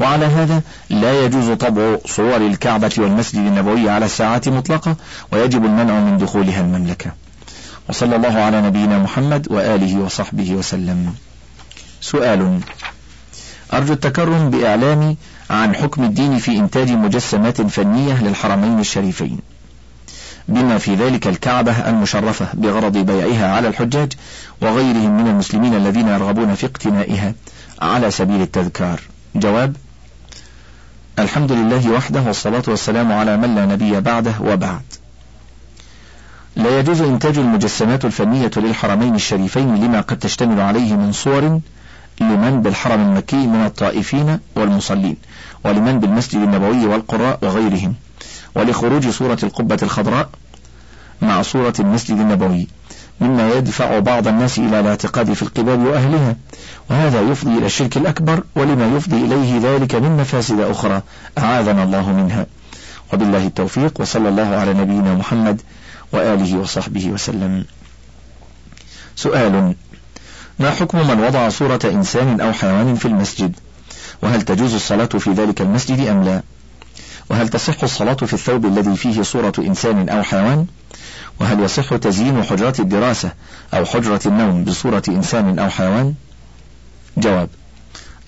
وعلى 0.01 0.27
هذا 0.27 0.63
لا 0.91 1.25
يجوز 1.25 1.51
طبع 1.51 1.97
صور 2.07 2.37
الكعبة 2.37 2.93
والمسجد 2.99 3.39
النبوي 3.39 3.91
على 3.91 4.05
الساعات 4.05 4.49
مطلقة 4.49 4.97
ويجب 5.33 5.65
المنع 5.65 6.01
من 6.01 6.19
دخولها 6.19 6.61
المملكة. 6.61 7.11
وصلى 7.89 8.17
الله 8.17 8.41
على 8.41 8.63
نبينا 8.63 8.99
محمد 8.99 9.47
وآله 9.51 9.99
وصحبه 9.99 10.53
وسلم. 10.53 11.15
سؤال 12.01 12.61
أرجو 13.73 13.93
التكرم 13.93 14.51
بإعلام 14.51 15.17
عن 15.51 15.75
حكم 15.75 16.05
الدين 16.05 16.39
في 16.39 16.59
إنتاج 16.59 16.91
مجسمات 16.91 17.63
فنية 17.63 18.23
للحرمين 18.23 18.81
الشريفين. 18.81 19.39
بما 20.49 20.79
في 20.79 20.95
ذلك 20.95 21.27
الكعبة 21.27 21.73
المشرفة 21.73 22.47
بغرض 22.55 22.97
بيعها 22.97 23.57
على 23.57 23.69
الحجاج 23.69 24.13
وغيرهم 24.63 25.17
من 25.17 25.27
المسلمين 25.27 25.75
الذين 25.75 26.09
يرغبون 26.09 26.55
في 26.55 26.67
اقتنائها 26.67 27.35
على 27.83 28.11
سبيل 28.11 28.43
التذكار. 28.43 29.01
جواب 29.35 29.77
الحمد 31.19 31.53
لله 31.53 31.91
وحده 31.91 32.21
والصلاة 32.23 32.63
والسلام 32.69 33.13
على 33.13 33.37
من 33.37 33.55
لا 33.55 33.67
نبي 33.67 34.01
بعده 34.01 34.35
وبعد. 34.41 34.83
لا 36.57 36.79
يجوز 36.79 37.01
إنتاج 37.01 37.39
المجسمات 37.39 38.05
الفنية 38.05 38.51
للحرمين 38.57 39.15
الشريفين 39.15 39.77
لما 39.77 40.01
قد 40.01 40.19
تشتمل 40.19 40.61
عليه 40.61 40.95
من 40.97 41.13
صور 41.13 41.61
لمن 42.21 42.63
بالحرم 42.63 43.01
المكي 43.01 43.47
من 43.47 43.65
الطائفين 43.67 44.39
والمصلين 44.57 45.17
ولمن 45.65 46.01
بالمسجد 46.01 46.41
النبوي 46.41 46.87
والقراء 46.87 47.39
وغيرهم 47.43 47.95
ولخروج 48.55 49.09
صورة 49.09 49.39
القبة 49.43 49.79
الخضراء 49.83 50.29
مع 51.23 51.43
صورة 51.43 51.75
المسجد 51.79 52.17
النبوي. 52.17 52.69
مما 53.21 53.51
يدفع 53.51 53.99
بعض 53.99 54.29
الناس 54.29 54.59
إلى 54.59 54.81
الاعتقاد 54.81 55.33
في 55.33 55.43
القباب 55.43 55.79
وأهلها 55.79 56.37
وهذا 56.91 57.21
يفضي 57.21 57.59
إلى 57.59 57.67
الشرك 57.67 57.97
الأكبر 57.97 58.43
ولما 58.57 58.97
يفضي 58.97 59.17
إليه 59.17 59.59
ذلك 59.59 59.95
من 59.95 60.17
مفاسد 60.17 60.61
أخرى 60.61 61.03
أعاذنا 61.39 61.83
الله 61.83 62.13
منها. 62.13 62.47
وبالله 63.13 63.47
التوفيق 63.47 64.01
وصلى 64.01 64.29
الله 64.29 64.47
على 64.47 64.75
نبينا 64.75 65.15
محمد 65.15 65.61
وآله 66.13 66.59
وصحبه 66.59 67.09
وسلم. 67.09 67.65
سؤال 69.17 69.75
ما 70.59 70.71
حكم 70.71 71.09
من 71.09 71.25
وضع 71.25 71.49
صورة 71.49 71.81
إنسان 71.85 72.41
أو 72.41 72.53
حيوان 72.53 72.95
في 72.95 73.09
المسجد؟ 73.09 73.57
وهل 74.23 74.43
تجوز 74.43 74.75
الصلاة 74.75 75.05
في 75.07 75.31
ذلك 75.31 75.61
المسجد 75.61 76.07
أم 76.07 76.23
لا؟ 76.25 76.43
وهل 77.31 77.49
تصح 77.49 77.83
الصلاة 77.83 78.15
في 78.15 78.35
الثوب 78.35 78.67
الذي 78.67 78.97
فيه 78.97 79.23
صورة 79.23 79.53
إنسان 79.59 80.09
أو 80.09 80.23
حيوان؟ 80.23 80.67
وهل 81.41 81.61
يصح 81.61 81.97
تزيين 81.97 82.43
حجرات 82.43 82.81
الدراسة 82.81 83.33
أو 83.75 83.85
حجرة 83.85 84.21
النوم 84.27 84.65
بصورة 84.65 85.03
إنسان 85.09 85.59
أو 85.59 85.71
حيوان؟ 85.71 86.15
جواب 87.17 87.49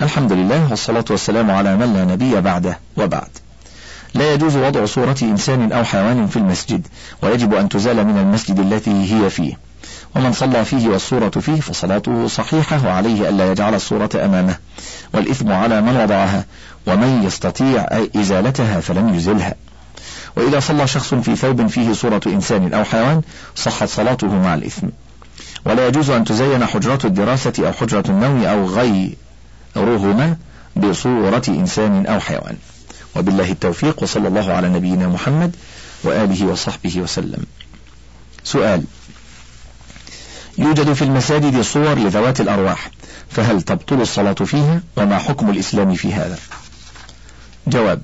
الحمد 0.03 0.33
لله 0.33 0.71
والصلاة 0.71 1.05
والسلام 1.11 1.51
على 1.51 1.77
من 1.77 1.95
لا 1.95 2.05
نبي 2.05 2.40
بعده 2.40 2.79
وبعد. 2.97 3.29
لا 4.14 4.35
يجوز 4.35 4.57
وضع 4.57 4.85
صورة 4.85 5.16
إنسان 5.23 5.73
أو 5.73 5.85
حيوان 5.85 6.27
في 6.27 6.37
المسجد 6.37 6.87
ويجب 7.23 7.55
أن 7.55 7.69
تزال 7.69 8.07
من 8.07 8.19
المسجد 8.19 8.59
التي 8.59 9.14
هي 9.14 9.31
فيه. 9.31 9.59
ومن 10.16 10.33
صلى 10.33 10.64
فيه 10.64 10.88
والصورة 10.88 11.29
فيه 11.29 11.61
فصلاته 11.61 12.27
صحيحة 12.27 12.87
وعليه 12.87 13.29
ألا 13.29 13.51
يجعل 13.51 13.75
الصورة 13.75 14.11
أمامه. 14.14 14.57
والإثم 15.14 15.53
على 15.53 15.81
من 15.81 15.97
وضعها 15.97 16.45
ومن 16.87 17.23
يستطيع 17.23 17.87
إزالتها 18.16 18.81
فلم 18.81 19.14
يزلها. 19.14 19.55
وإذا 20.37 20.61
صلى 20.61 20.87
شخص 20.87 21.14
في 21.14 21.37
ثوب 21.37 21.66
فيه 21.66 21.92
صورة 21.92 22.20
إنسان 22.27 22.75
أو 22.75 22.85
حيوان 22.85 23.22
صحت 23.57 23.88
صلاته 23.88 24.35
مع 24.35 24.55
الإثم. 24.55 24.87
ولا 25.64 25.87
يجوز 25.88 26.11
أن 26.11 26.25
تزين 26.25 26.66
حجرات 26.66 27.05
الدراسة 27.05 27.53
أو 27.59 27.72
حجرة 27.72 28.05
النوم 28.09 28.44
أو 28.44 28.66
غيرهما 28.66 30.37
بصورة 30.77 31.42
إنسان 31.49 32.07
أو 32.07 32.20
حيوان. 32.20 32.57
وبالله 33.16 33.51
التوفيق 33.53 34.03
وصلى 34.03 34.29
الله 34.29 34.53
على 34.53 34.68
نبينا 34.68 35.09
محمد 35.09 35.57
وآله 36.05 36.46
وصحبه 36.46 37.01
وسلم. 37.01 37.44
سؤال 38.44 38.85
يوجد 40.59 40.92
في 40.92 41.03
المساجد 41.03 41.61
صور 41.61 41.94
لذوات 41.94 42.40
الأرواح 42.40 42.90
فهل 43.31 43.62
تبطل 43.62 44.01
الصلاة 44.01 44.33
فيها؟ 44.33 44.81
وما 44.96 45.18
حكم 45.18 45.51
الإسلام 45.51 45.94
في 45.94 46.14
هذا؟ 46.14 46.38
جواب 47.66 48.03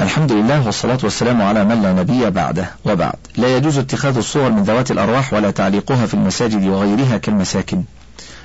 الحمد 0.00 0.32
لله 0.32 0.66
والصلاة 0.66 0.98
والسلام 1.02 1.42
على 1.42 1.64
من 1.64 1.82
لا 1.82 1.92
نبي 1.92 2.30
بعده 2.30 2.70
وبعد. 2.84 3.16
لا 3.36 3.56
يجوز 3.56 3.78
اتخاذ 3.78 4.16
الصور 4.16 4.50
من 4.50 4.62
ذوات 4.62 4.90
الأرواح 4.90 5.32
ولا 5.34 5.50
تعليقها 5.50 6.06
في 6.06 6.14
المساجد 6.14 6.66
وغيرها 6.66 7.16
كالمساكن 7.16 7.82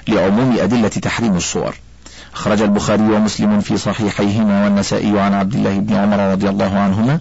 لعموم 0.08 0.58
أدلة 0.60 0.88
تحريم 0.88 1.36
الصور. 1.38 1.76
أخرج 2.36 2.62
البخاري 2.62 3.04
ومسلم 3.04 3.60
في 3.60 3.78
صحيحيهما 3.78 4.64
والنسائي 4.64 5.20
عن 5.20 5.34
عبد 5.34 5.54
الله 5.54 5.80
بن 5.80 5.96
عمر 5.96 6.32
رضي 6.32 6.50
الله 6.50 6.80
عنهما 6.80 7.20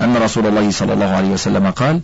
أن 0.00 0.16
رسول 0.16 0.46
الله 0.46 0.70
صلى 0.70 0.92
الله 0.92 1.10
عليه 1.10 1.28
وسلم 1.28 1.70
قال 1.70 2.00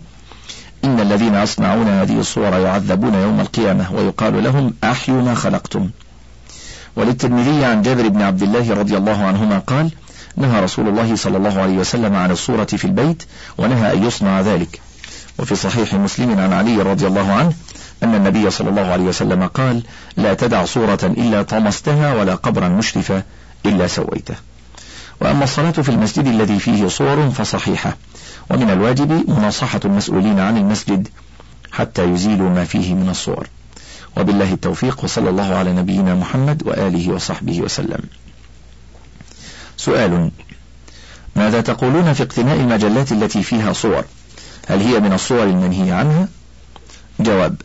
إن 0.83 0.99
الذين 0.99 1.35
يصنعون 1.35 1.87
هذه 1.87 2.19
الصور 2.19 2.53
يعذبون 2.53 3.13
يوم 3.13 3.39
القيامة 3.39 3.93
ويقال 3.93 4.43
لهم 4.43 4.73
أحيوا 4.83 5.21
ما 5.21 5.33
خلقتم. 5.35 5.89
وللترمذي 6.95 7.65
عن 7.65 7.81
جابر 7.81 8.07
بن 8.07 8.21
عبد 8.21 8.43
الله 8.43 8.73
رضي 8.73 8.97
الله 8.97 9.23
عنهما 9.23 9.59
قال 9.59 9.91
نهى 10.35 10.63
رسول 10.63 10.87
الله 10.87 11.15
صلى 11.15 11.37
الله 11.37 11.61
عليه 11.61 11.77
وسلم 11.77 12.15
عن 12.15 12.31
الصورة 12.31 12.63
في 12.65 12.85
البيت 12.85 13.23
ونهى 13.57 13.93
أن 13.93 14.03
يصنع 14.03 14.41
ذلك. 14.41 14.81
وفي 15.39 15.55
صحيح 15.55 15.93
مسلم 15.93 16.39
عن 16.39 16.53
علي 16.53 16.81
رضي 16.81 17.07
الله 17.07 17.31
عنه 17.31 17.53
أن 18.03 18.15
النبي 18.15 18.49
صلى 18.49 18.69
الله 18.69 18.81
عليه 18.81 19.03
وسلم 19.03 19.47
قال 19.47 19.83
لا 20.17 20.33
تدع 20.33 20.65
صورة 20.65 20.99
إلا 21.03 21.41
طمستها 21.41 22.15
ولا 22.15 22.35
قبرا 22.35 22.67
مشرفا 22.67 23.23
إلا 23.65 23.87
سويته. 23.87 24.35
وأما 25.21 25.43
الصلاة 25.43 25.71
في 25.71 25.89
المسجد 25.89 26.27
الذي 26.27 26.59
فيه 26.59 26.87
صور 26.87 27.29
فصحيحة. 27.29 27.97
ومن 28.51 28.69
الواجب 28.69 29.29
مناصحة 29.29 29.79
المسؤولين 29.85 30.39
عن 30.39 30.57
المسجد 30.57 31.07
حتى 31.71 32.03
يزيلوا 32.03 32.49
ما 32.49 32.65
فيه 32.65 32.93
من 32.93 33.09
الصور. 33.09 33.47
وبالله 34.17 34.53
التوفيق 34.53 35.03
وصلى 35.03 35.29
الله 35.29 35.55
على 35.55 35.73
نبينا 35.73 36.15
محمد 36.15 36.63
وآله 36.67 37.13
وصحبه 37.13 37.61
وسلم. 37.61 37.99
سؤال. 39.77 40.31
ماذا 41.35 41.61
تقولون 41.61 42.13
في 42.13 42.23
اقتناء 42.23 42.55
المجلات 42.55 43.11
التي 43.11 43.43
فيها 43.43 43.73
صور؟ 43.73 44.05
هل 44.67 44.79
هي 44.79 44.99
من 44.99 45.13
الصور 45.13 45.43
المنهي 45.43 45.91
عنها؟ 45.91 46.27
جواب 47.19 47.55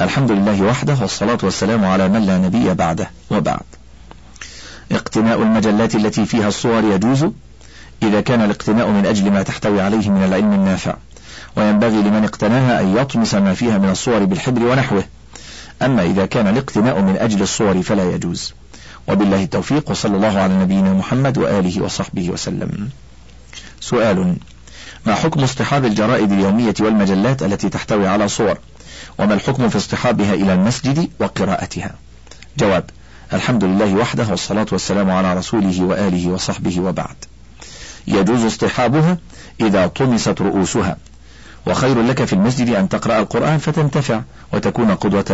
الحمد 0.00 0.30
لله 0.30 0.62
وحده 0.62 0.96
والصلاة 1.00 1.38
والسلام 1.42 1.84
على 1.84 2.08
من 2.08 2.26
لا 2.26 2.38
نبي 2.38 2.74
بعده 2.74 3.10
وبعد. 3.30 3.62
اقتناء 4.92 5.42
المجلات 5.42 5.94
التي 5.94 6.26
فيها 6.26 6.48
الصور 6.48 6.84
يجوز؟ 6.84 7.26
إذا 8.02 8.20
كان 8.20 8.42
الاقتناء 8.42 8.88
من 8.88 9.06
أجل 9.06 9.30
ما 9.30 9.42
تحتوي 9.42 9.80
عليه 9.80 10.10
من 10.10 10.24
العلم 10.24 10.52
النافع. 10.52 10.94
وينبغي 11.56 12.02
لمن 12.02 12.24
اقتناها 12.24 12.80
أن 12.80 12.96
يطمس 12.96 13.34
ما 13.34 13.54
فيها 13.54 13.78
من 13.78 13.90
الصور 13.90 14.24
بالحبر 14.24 14.62
ونحوه. 14.62 15.04
أما 15.82 16.02
إذا 16.02 16.26
كان 16.26 16.46
الاقتناء 16.46 17.00
من 17.00 17.16
أجل 17.16 17.42
الصور 17.42 17.82
فلا 17.82 18.10
يجوز. 18.14 18.54
وبالله 19.08 19.42
التوفيق 19.42 19.90
وصلى 19.90 20.16
الله 20.16 20.38
على 20.38 20.58
نبينا 20.58 20.92
محمد 20.92 21.38
وآله 21.38 21.82
وصحبه 21.82 22.30
وسلم. 22.30 22.88
سؤال 23.80 24.36
ما 25.06 25.14
حكم 25.14 25.42
اصطحاب 25.42 25.84
الجرائد 25.84 26.32
اليومية 26.32 26.74
والمجلات 26.80 27.42
التي 27.42 27.68
تحتوي 27.68 28.08
على 28.08 28.28
صور؟ 28.28 28.58
وما 29.18 29.34
الحكم 29.34 29.68
في 29.68 29.76
اصطحابها 29.76 30.34
إلى 30.34 30.54
المسجد 30.54 31.08
وقراءتها؟ 31.20 31.94
جواب 32.58 32.90
الحمد 33.32 33.64
لله 33.64 33.94
وحده 33.94 34.26
والصلاة 34.28 34.66
والسلام 34.72 35.10
على 35.10 35.34
رسوله 35.34 35.82
وآله 35.84 36.28
وصحبه 36.28 36.80
وبعد. 36.80 37.16
يجوز 38.06 38.44
اصطحابها 38.44 39.18
إذا 39.60 39.86
طمست 39.86 40.40
رؤوسها. 40.40 40.96
وخير 41.66 42.02
لك 42.02 42.24
في 42.24 42.32
المسجد 42.32 42.68
أن 42.68 42.88
تقرأ 42.88 43.18
القرآن 43.18 43.58
فتنتفع 43.58 44.22
وتكون 44.52 44.94
قدوة 44.94 45.24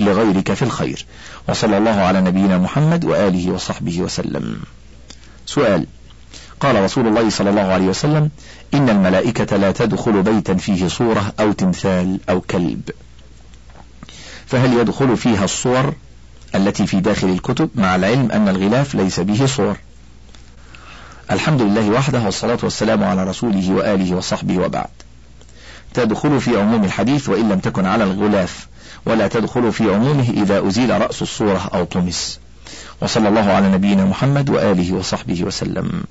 لغيرك 0.00 0.52
في 0.52 0.62
الخير. 0.62 1.06
وصلى 1.48 1.78
الله 1.78 1.90
على 1.90 2.20
نبينا 2.20 2.58
محمد 2.58 3.04
وآله 3.04 3.52
وصحبه 3.52 4.00
وسلم. 4.00 4.60
سؤال. 5.46 5.86
قال 6.60 6.84
رسول 6.84 7.06
الله 7.06 7.30
صلى 7.30 7.50
الله 7.50 7.62
عليه 7.62 7.86
وسلم 7.86 8.30
إن 8.74 8.88
الملائكة 8.88 9.56
لا 9.56 9.72
تدخل 9.72 10.22
بيتا 10.22 10.54
فيه 10.54 10.88
صورة 10.88 11.32
أو 11.40 11.52
تمثال 11.52 12.20
أو 12.30 12.40
كلب. 12.40 12.90
فهل 14.46 14.72
يدخل 14.72 15.16
فيها 15.16 15.44
الصور 15.44 15.94
التي 16.54 16.86
في 16.86 17.00
داخل 17.00 17.28
الكتب 17.28 17.70
مع 17.74 17.96
العلم 17.96 18.30
أن 18.32 18.48
الغلاف 18.48 18.94
ليس 18.94 19.20
به 19.20 19.46
صور؟ 19.46 19.76
الحمد 21.30 21.62
لله 21.62 21.90
وحده 21.90 22.22
والصلاة 22.22 22.58
والسلام 22.62 23.04
على 23.04 23.24
رسوله 23.24 23.72
وآله 23.72 24.16
وصحبه 24.16 24.58
وبعد. 24.58 24.90
تدخل 25.98 26.40
في 26.40 26.60
عموم 26.60 26.84
الحديث 26.84 27.28
وإن 27.28 27.48
لم 27.48 27.58
تكن 27.58 27.86
على 27.86 28.04
الغلاف 28.04 28.66
ولا 29.06 29.28
تدخل 29.28 29.72
في 29.72 29.94
عمومه 29.94 30.30
إذا 30.30 30.68
أزيل 30.68 31.00
رأس 31.00 31.22
الصورة 31.22 31.70
أو 31.74 31.84
طمس. 31.84 32.40
وصلى 33.02 33.28
الله 33.28 33.52
على 33.52 33.68
نبينا 33.68 34.04
محمد 34.04 34.50
وآله 34.50 34.92
وصحبه 34.92 35.44
وسلم. 35.44 36.04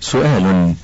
سؤال 0.00 0.74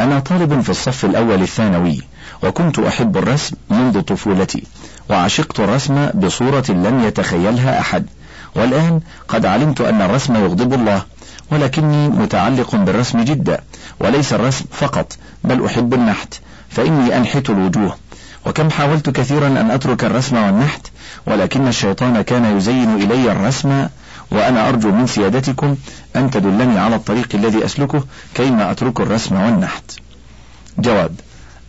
أنا 0.00 0.20
طالب 0.20 0.60
في 0.60 0.70
الصف 0.70 1.04
الأول 1.04 1.42
الثانوي 1.42 2.02
وكنت 2.42 2.78
أحب 2.78 3.16
الرسم 3.16 3.56
منذ 3.70 4.00
طفولتي 4.00 4.62
وعشقت 5.10 5.60
الرسم 5.60 6.06
بصورة 6.14 6.64
لم 6.68 7.04
يتخيلها 7.04 7.80
أحد. 7.80 8.06
والآن 8.54 9.00
قد 9.28 9.46
علمت 9.46 9.80
أن 9.80 10.02
الرسم 10.02 10.34
يغضب 10.34 10.74
الله 10.74 11.02
ولكني 11.52 12.08
متعلق 12.08 12.76
بالرسم 12.76 13.20
جدا 13.20 13.60
وليس 14.00 14.32
الرسم 14.32 14.64
فقط 14.70 15.16
بل 15.44 15.64
أحب 15.64 15.94
النحت. 15.94 16.34
فإني 16.70 17.16
أنحت 17.16 17.50
الوجوه. 17.50 17.96
وكم 18.46 18.70
حاولت 18.70 19.10
كثيرا 19.10 19.46
أن 19.46 19.70
أترك 19.70 20.04
الرسم 20.04 20.36
والنحت 20.36 20.86
ولكن 21.26 21.68
الشيطان 21.68 22.22
كان 22.22 22.56
يزين 22.56 22.94
إلي 22.94 23.32
الرسم 23.32 23.86
وأنا 24.30 24.68
أرجو 24.68 24.90
من 24.90 25.06
سيادتكم 25.06 25.76
أن 26.16 26.30
تدلني 26.30 26.78
على 26.78 26.96
الطريق 26.96 27.28
الذي 27.34 27.64
أسلكه 27.64 28.04
كيما 28.34 28.70
أترك 28.70 29.00
الرسم 29.00 29.40
والنحت. 29.40 29.84
جواب 30.78 31.14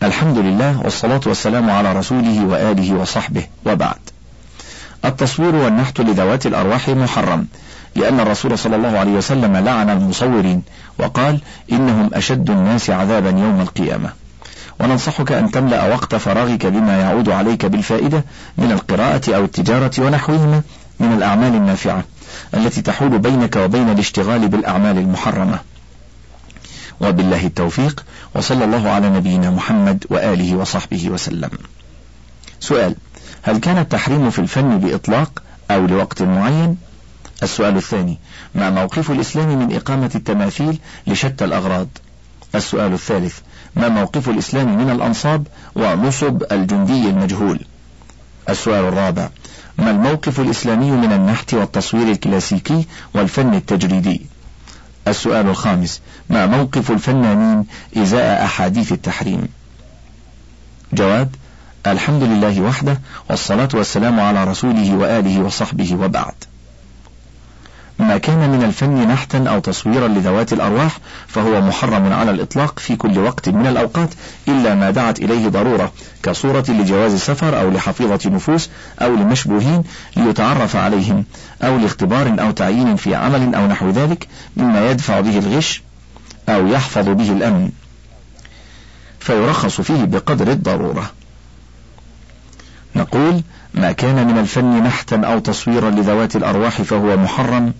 الحمد 0.02 0.38
لله 0.38 0.80
والصلاة 0.80 1.20
والسلام 1.26 1.70
على 1.70 1.92
رسوله 1.92 2.44
وآله 2.44 2.94
وصحبه. 2.94 3.46
وبعد 3.66 3.98
التصوير 5.04 5.54
والنحت 5.54 6.00
لذوات 6.00 6.46
الأرواح 6.46 6.88
محرم 6.88 7.46
لأن 7.96 8.20
الرسول 8.20 8.58
صلى 8.58 8.76
الله 8.76 8.98
عليه 8.98 9.12
وسلم 9.12 9.56
لعن 9.56 9.90
المصورين 9.90 10.62
وقال 10.98 11.40
إنهم 11.72 12.10
أشد 12.14 12.50
الناس 12.50 12.90
عذابا 12.90 13.30
يوم 13.30 13.60
القيامة. 13.60 14.21
وننصحك 14.80 15.32
أن 15.32 15.50
تملأ 15.50 15.88
وقت 15.94 16.14
فراغك 16.14 16.66
بما 16.66 17.00
يعود 17.00 17.28
عليك 17.28 17.66
بالفائدة 17.66 18.24
من 18.58 18.72
القراءة 18.72 19.34
أو 19.34 19.44
التجارة 19.44 19.90
ونحوهما 19.98 20.62
من 21.00 21.12
الأعمال 21.12 21.54
النافعة 21.54 22.04
التي 22.54 22.82
تحول 22.82 23.18
بينك 23.18 23.56
وبين 23.56 23.90
الاشتغال 23.90 24.48
بالأعمال 24.48 24.98
المحرمة. 24.98 25.58
وبالله 27.00 27.46
التوفيق 27.46 28.04
وصلى 28.34 28.64
الله 28.64 28.90
على 28.90 29.10
نبينا 29.10 29.50
محمد 29.50 30.04
وآله 30.10 30.56
وصحبه 30.56 31.10
وسلم. 31.10 31.50
سؤال 32.60 32.94
هل 33.42 33.58
كان 33.58 33.78
التحريم 33.78 34.30
في 34.30 34.38
الفن 34.38 34.78
بإطلاق 34.78 35.42
أو 35.70 35.86
لوقت 35.86 36.22
معين؟ 36.22 36.76
السؤال 37.42 37.76
الثاني 37.76 38.18
ما 38.54 38.70
موقف 38.70 39.10
الإسلام 39.10 39.48
من 39.58 39.76
إقامة 39.76 40.10
التماثيل 40.14 40.78
لشتى 41.06 41.44
الأغراض؟ 41.44 41.88
السؤال 42.54 42.92
الثالث 42.92 43.38
ما 43.76 43.88
موقف 43.88 44.28
الإسلام 44.28 44.78
من 44.78 44.90
الأنصاب 44.90 45.46
ونصب 45.74 46.42
الجندي 46.52 47.08
المجهول. 47.08 47.60
السؤال 48.48 48.84
الرابع 48.84 49.28
ما 49.78 49.90
الموقف 49.90 50.40
الإسلامي 50.40 50.90
من 50.90 51.12
النحت 51.12 51.54
والتصوير 51.54 52.10
الكلاسيكي 52.10 52.86
والفن 53.14 53.54
التجريدي؟ 53.54 54.26
السؤال 55.08 55.46
الخامس 55.48 56.00
ما 56.30 56.46
موقف 56.46 56.90
الفنانين 56.90 57.66
إزاء 57.96 58.44
أحاديث 58.44 58.92
التحريم؟ 58.92 59.48
جواب 60.92 61.34
الحمد 61.86 62.22
لله 62.22 62.60
وحده 62.60 63.00
والصلاة 63.30 63.68
والسلام 63.74 64.20
على 64.20 64.44
رسوله 64.44 64.94
وآله 64.94 65.40
وصحبه 65.40 65.94
وبعد. 65.94 66.34
ما 68.02 68.18
كان 68.18 68.50
من 68.50 68.62
الفن 68.62 69.08
نحتا 69.08 69.44
أو 69.48 69.58
تصويرا 69.58 70.08
لذوات 70.08 70.52
الأرواح 70.52 70.98
فهو 71.28 71.60
محرم 71.60 72.12
على 72.12 72.30
الإطلاق 72.30 72.78
في 72.78 72.96
كل 72.96 73.18
وقت 73.18 73.48
من 73.48 73.66
الأوقات 73.66 74.08
إلا 74.48 74.74
ما 74.74 74.90
دعت 74.90 75.18
إليه 75.18 75.48
ضرورة 75.48 75.92
كصورة 76.22 76.64
لجواز 76.68 77.14
سفر 77.14 77.60
أو 77.60 77.70
لحفيظة 77.70 78.30
نفوس 78.30 78.70
أو 79.02 79.14
لمشبوهين 79.14 79.82
ليتعرف 80.16 80.76
عليهم 80.76 81.24
أو 81.62 81.78
لاختبار 81.78 82.36
أو 82.40 82.50
تعيين 82.50 82.96
في 82.96 83.14
عمل 83.14 83.54
أو 83.54 83.66
نحو 83.66 83.90
ذلك 83.90 84.28
مما 84.56 84.90
يدفع 84.90 85.20
به 85.20 85.38
الغش 85.38 85.82
أو 86.48 86.66
يحفظ 86.66 87.08
به 87.08 87.32
الأمن. 87.32 87.70
فيرخص 89.20 89.80
فيه 89.80 90.04
بقدر 90.04 90.50
الضرورة. 90.50 91.10
نقول 92.96 93.42
ما 93.74 93.92
كان 93.92 94.26
من 94.26 94.38
الفن 94.38 94.82
نحتا 94.82 95.16
أو 95.16 95.38
تصويرا 95.38 95.90
لذوات 95.90 96.36
الأرواح 96.36 96.82
فهو 96.82 97.16
محرم 97.16 97.72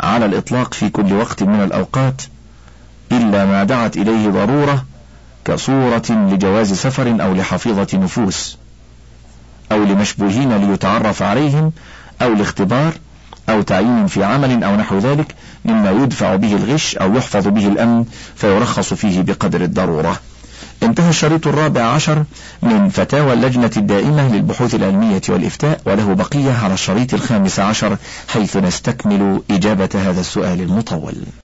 على 0.00 0.24
الإطلاق 0.24 0.74
في 0.74 0.88
كل 0.88 1.12
وقت 1.12 1.42
من 1.42 1.62
الأوقات 1.62 2.22
إلا 3.12 3.44
ما 3.44 3.64
دعت 3.64 3.96
إليه 3.96 4.28
ضرورة 4.28 4.84
كصورة 5.44 6.02
لجواز 6.10 6.72
سفر 6.72 7.22
أو 7.22 7.34
لحفيظة 7.34 7.88
نفوس 7.94 8.58
أو 9.72 9.84
لمشبوهين 9.84 10.56
ليتعرف 10.56 11.22
عليهم 11.22 11.72
أو 12.22 12.32
لاختبار 12.32 12.92
أو 13.48 13.62
تعيين 13.62 14.06
في 14.06 14.24
عمل 14.24 14.64
أو 14.64 14.76
نحو 14.76 14.98
ذلك 14.98 15.34
مما 15.64 15.90
يدفع 15.90 16.36
به 16.36 16.56
الغش 16.56 16.96
أو 16.96 17.14
يحفظ 17.14 17.48
به 17.48 17.68
الأمن 17.68 18.04
فيرخص 18.36 18.94
فيه 18.94 19.22
بقدر 19.22 19.60
الضرورة. 19.60 20.20
انتهى 20.82 21.10
الشريط 21.10 21.46
الرابع 21.46 21.82
عشر 21.82 22.24
من 22.62 22.88
فتاوى 22.88 23.32
اللجنة 23.32 23.70
الدائمة 23.76 24.34
للبحوث 24.34 24.74
العلمية 24.74 25.22
والإفتاء 25.28 25.80
وله 25.86 26.14
بقية 26.14 26.52
على 26.52 26.74
الشريط 26.74 27.14
الخامس 27.14 27.60
عشر 27.60 27.96
حيث 28.28 28.56
نستكمل 28.56 29.42
إجابة 29.50 29.88
هذا 29.94 30.20
السؤال 30.20 30.60
المطول. 30.60 31.14